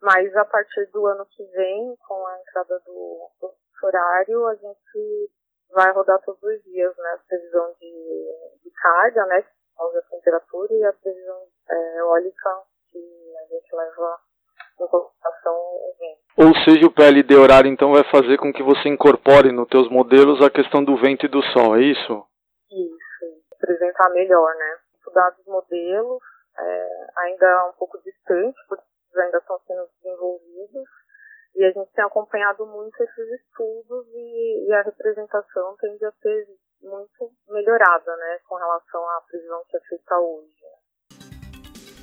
mas 0.01 0.35
a 0.35 0.45
partir 0.45 0.85
do 0.91 1.05
ano 1.07 1.25
que 1.25 1.43
vem, 1.45 1.95
com 2.07 2.27
a 2.27 2.39
entrada 2.39 2.79
do, 2.85 3.29
do 3.41 3.53
horário, 3.83 4.47
a 4.47 4.55
gente 4.55 5.31
vai 5.71 5.91
rodar 5.91 6.21
todos 6.23 6.41
os 6.41 6.63
dias, 6.63 6.95
né? 6.97 7.09
A 7.09 7.27
previsão 7.27 7.73
de, 7.79 8.59
de 8.63 8.71
carga, 8.71 9.25
né? 9.25 9.41
Que 9.41 9.97
a 9.97 10.01
temperatura 10.09 10.73
e 10.73 10.83
a 10.85 10.93
previsão 10.93 11.47
é, 11.69 11.97
eólica 11.99 12.49
que 12.91 12.97
a 13.37 13.53
gente 13.53 13.75
leva 13.75 14.19
em 14.79 14.87
consideração 14.87 15.53
o 15.53 15.95
vento. 15.99 16.21
Ou 16.37 16.63
seja, 16.63 16.87
o 16.87 16.91
PLD 16.91 17.35
horário 17.35 17.69
então 17.69 17.91
vai 17.91 18.03
fazer 18.09 18.37
com 18.37 18.53
que 18.53 18.63
você 18.63 18.87
incorpore 18.89 19.51
nos 19.51 19.67
teus 19.67 19.89
modelos 19.89 20.41
a 20.41 20.49
questão 20.49 20.83
do 20.83 20.97
vento 20.97 21.25
e 21.25 21.29
do 21.29 21.41
sol, 21.43 21.75
é 21.75 21.81
isso? 21.81 22.25
Isso 22.71 23.04
apresentar 23.65 24.09
melhor, 24.11 24.55
né? 24.55 24.77
Estudar 24.97 25.35
os 25.39 25.45
modelos, 25.45 26.21
é, 26.57 27.07
ainda 27.17 27.69
um 27.69 27.73
pouco 27.73 27.97
distante, 28.03 28.57
porque 28.69 28.83
ainda 29.17 29.37
estão 29.37 29.59
sendo 29.65 29.87
desenvolvidos, 30.01 30.87
e 31.55 31.65
a 31.65 31.71
gente 31.71 31.91
tem 31.93 32.03
acompanhado 32.03 32.65
muito 32.65 33.01
esses 33.01 33.41
estudos 33.41 34.07
e, 34.13 34.67
e 34.67 34.73
a 34.73 34.81
representação 34.83 35.75
tende 35.79 36.05
a 36.05 36.11
ser 36.21 36.47
muito 36.81 37.31
melhorada, 37.49 38.15
né, 38.17 38.39
com 38.47 38.55
relação 38.55 39.09
à 39.09 39.21
previsão 39.21 39.63
que 39.69 39.77
é 39.77 39.79
feita 39.81 40.19
hoje. 40.19 40.53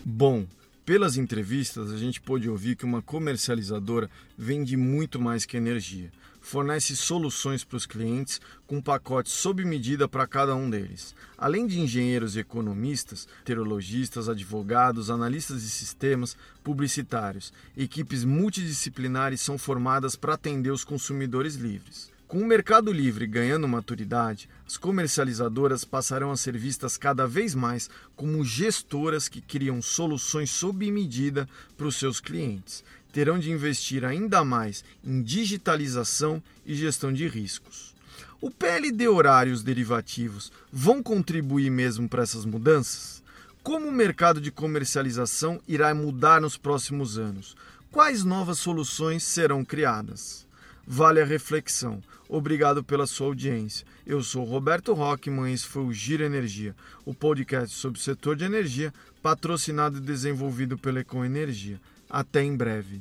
Bom, 0.04 0.44
pelas 0.86 1.16
entrevistas, 1.16 1.92
a 1.92 1.96
gente 1.96 2.20
pôde 2.20 2.48
ouvir 2.50 2.76
que 2.76 2.84
uma 2.84 3.02
comercializadora 3.02 4.08
vende 4.36 4.76
muito 4.76 5.20
mais 5.20 5.44
que 5.44 5.56
energia 5.56 6.10
fornece 6.42 6.94
soluções 6.94 7.64
para 7.64 7.76
os 7.76 7.86
clientes 7.86 8.40
com 8.66 8.82
pacotes 8.82 9.32
sob 9.32 9.64
medida 9.64 10.06
para 10.06 10.26
cada 10.26 10.54
um 10.54 10.68
deles. 10.68 11.14
Além 11.38 11.66
de 11.66 11.80
engenheiros 11.80 12.36
e 12.36 12.40
economistas, 12.40 13.26
meteorologistas, 13.38 14.28
advogados, 14.28 15.08
analistas 15.08 15.62
de 15.62 15.70
sistemas, 15.70 16.36
publicitários, 16.62 17.52
equipes 17.76 18.24
multidisciplinares 18.24 19.40
são 19.40 19.56
formadas 19.56 20.16
para 20.16 20.34
atender 20.34 20.70
os 20.70 20.84
consumidores 20.84 21.54
livres. 21.54 22.11
Com 22.32 22.38
o 22.38 22.46
mercado 22.46 22.90
livre 22.90 23.26
ganhando 23.26 23.68
maturidade, 23.68 24.48
as 24.66 24.78
comercializadoras 24.78 25.84
passarão 25.84 26.30
a 26.30 26.36
ser 26.38 26.56
vistas 26.56 26.96
cada 26.96 27.26
vez 27.26 27.54
mais 27.54 27.90
como 28.16 28.42
gestoras 28.42 29.28
que 29.28 29.42
criam 29.42 29.82
soluções 29.82 30.50
sob 30.50 30.90
medida 30.90 31.46
para 31.76 31.86
os 31.86 31.96
seus 31.96 32.20
clientes 32.20 32.82
terão 33.12 33.38
de 33.38 33.50
investir 33.50 34.02
ainda 34.02 34.42
mais 34.46 34.82
em 35.04 35.20
digitalização 35.20 36.42
e 36.64 36.74
gestão 36.74 37.12
de 37.12 37.28
riscos. 37.28 37.94
O 38.40 38.50
PLD 38.50 39.08
horário 39.08 39.50
e 39.50 39.52
os 39.52 39.62
derivativos 39.62 40.50
vão 40.72 41.02
contribuir 41.02 41.68
mesmo 41.68 42.08
para 42.08 42.22
essas 42.22 42.46
mudanças? 42.46 43.22
Como 43.62 43.88
o 43.88 43.92
mercado 43.92 44.40
de 44.40 44.50
comercialização 44.50 45.60
irá 45.68 45.94
mudar 45.94 46.40
nos 46.40 46.56
próximos 46.56 47.18
anos? 47.18 47.54
Quais 47.90 48.24
novas 48.24 48.58
soluções 48.58 49.22
serão 49.22 49.62
criadas? 49.62 50.50
Vale 50.86 51.20
a 51.20 51.24
reflexão. 51.24 52.02
Obrigado 52.28 52.82
pela 52.82 53.06
sua 53.06 53.28
audiência. 53.28 53.86
Eu 54.06 54.22
sou 54.22 54.44
Roberto 54.44 54.92
Rockman 54.92 55.50
e 55.50 55.54
esse 55.54 55.66
foi 55.66 55.84
o 55.84 55.92
Giro 55.92 56.24
Energia, 56.24 56.74
o 57.04 57.14
podcast 57.14 57.74
sobre 57.76 57.98
o 57.98 58.02
setor 58.02 58.36
de 58.36 58.44
energia, 58.44 58.92
patrocinado 59.22 59.98
e 59.98 60.00
desenvolvido 60.00 60.76
pela 60.76 61.00
Econ 61.00 61.24
Energia. 61.24 61.80
Até 62.10 62.42
em 62.42 62.56
breve. 62.56 63.00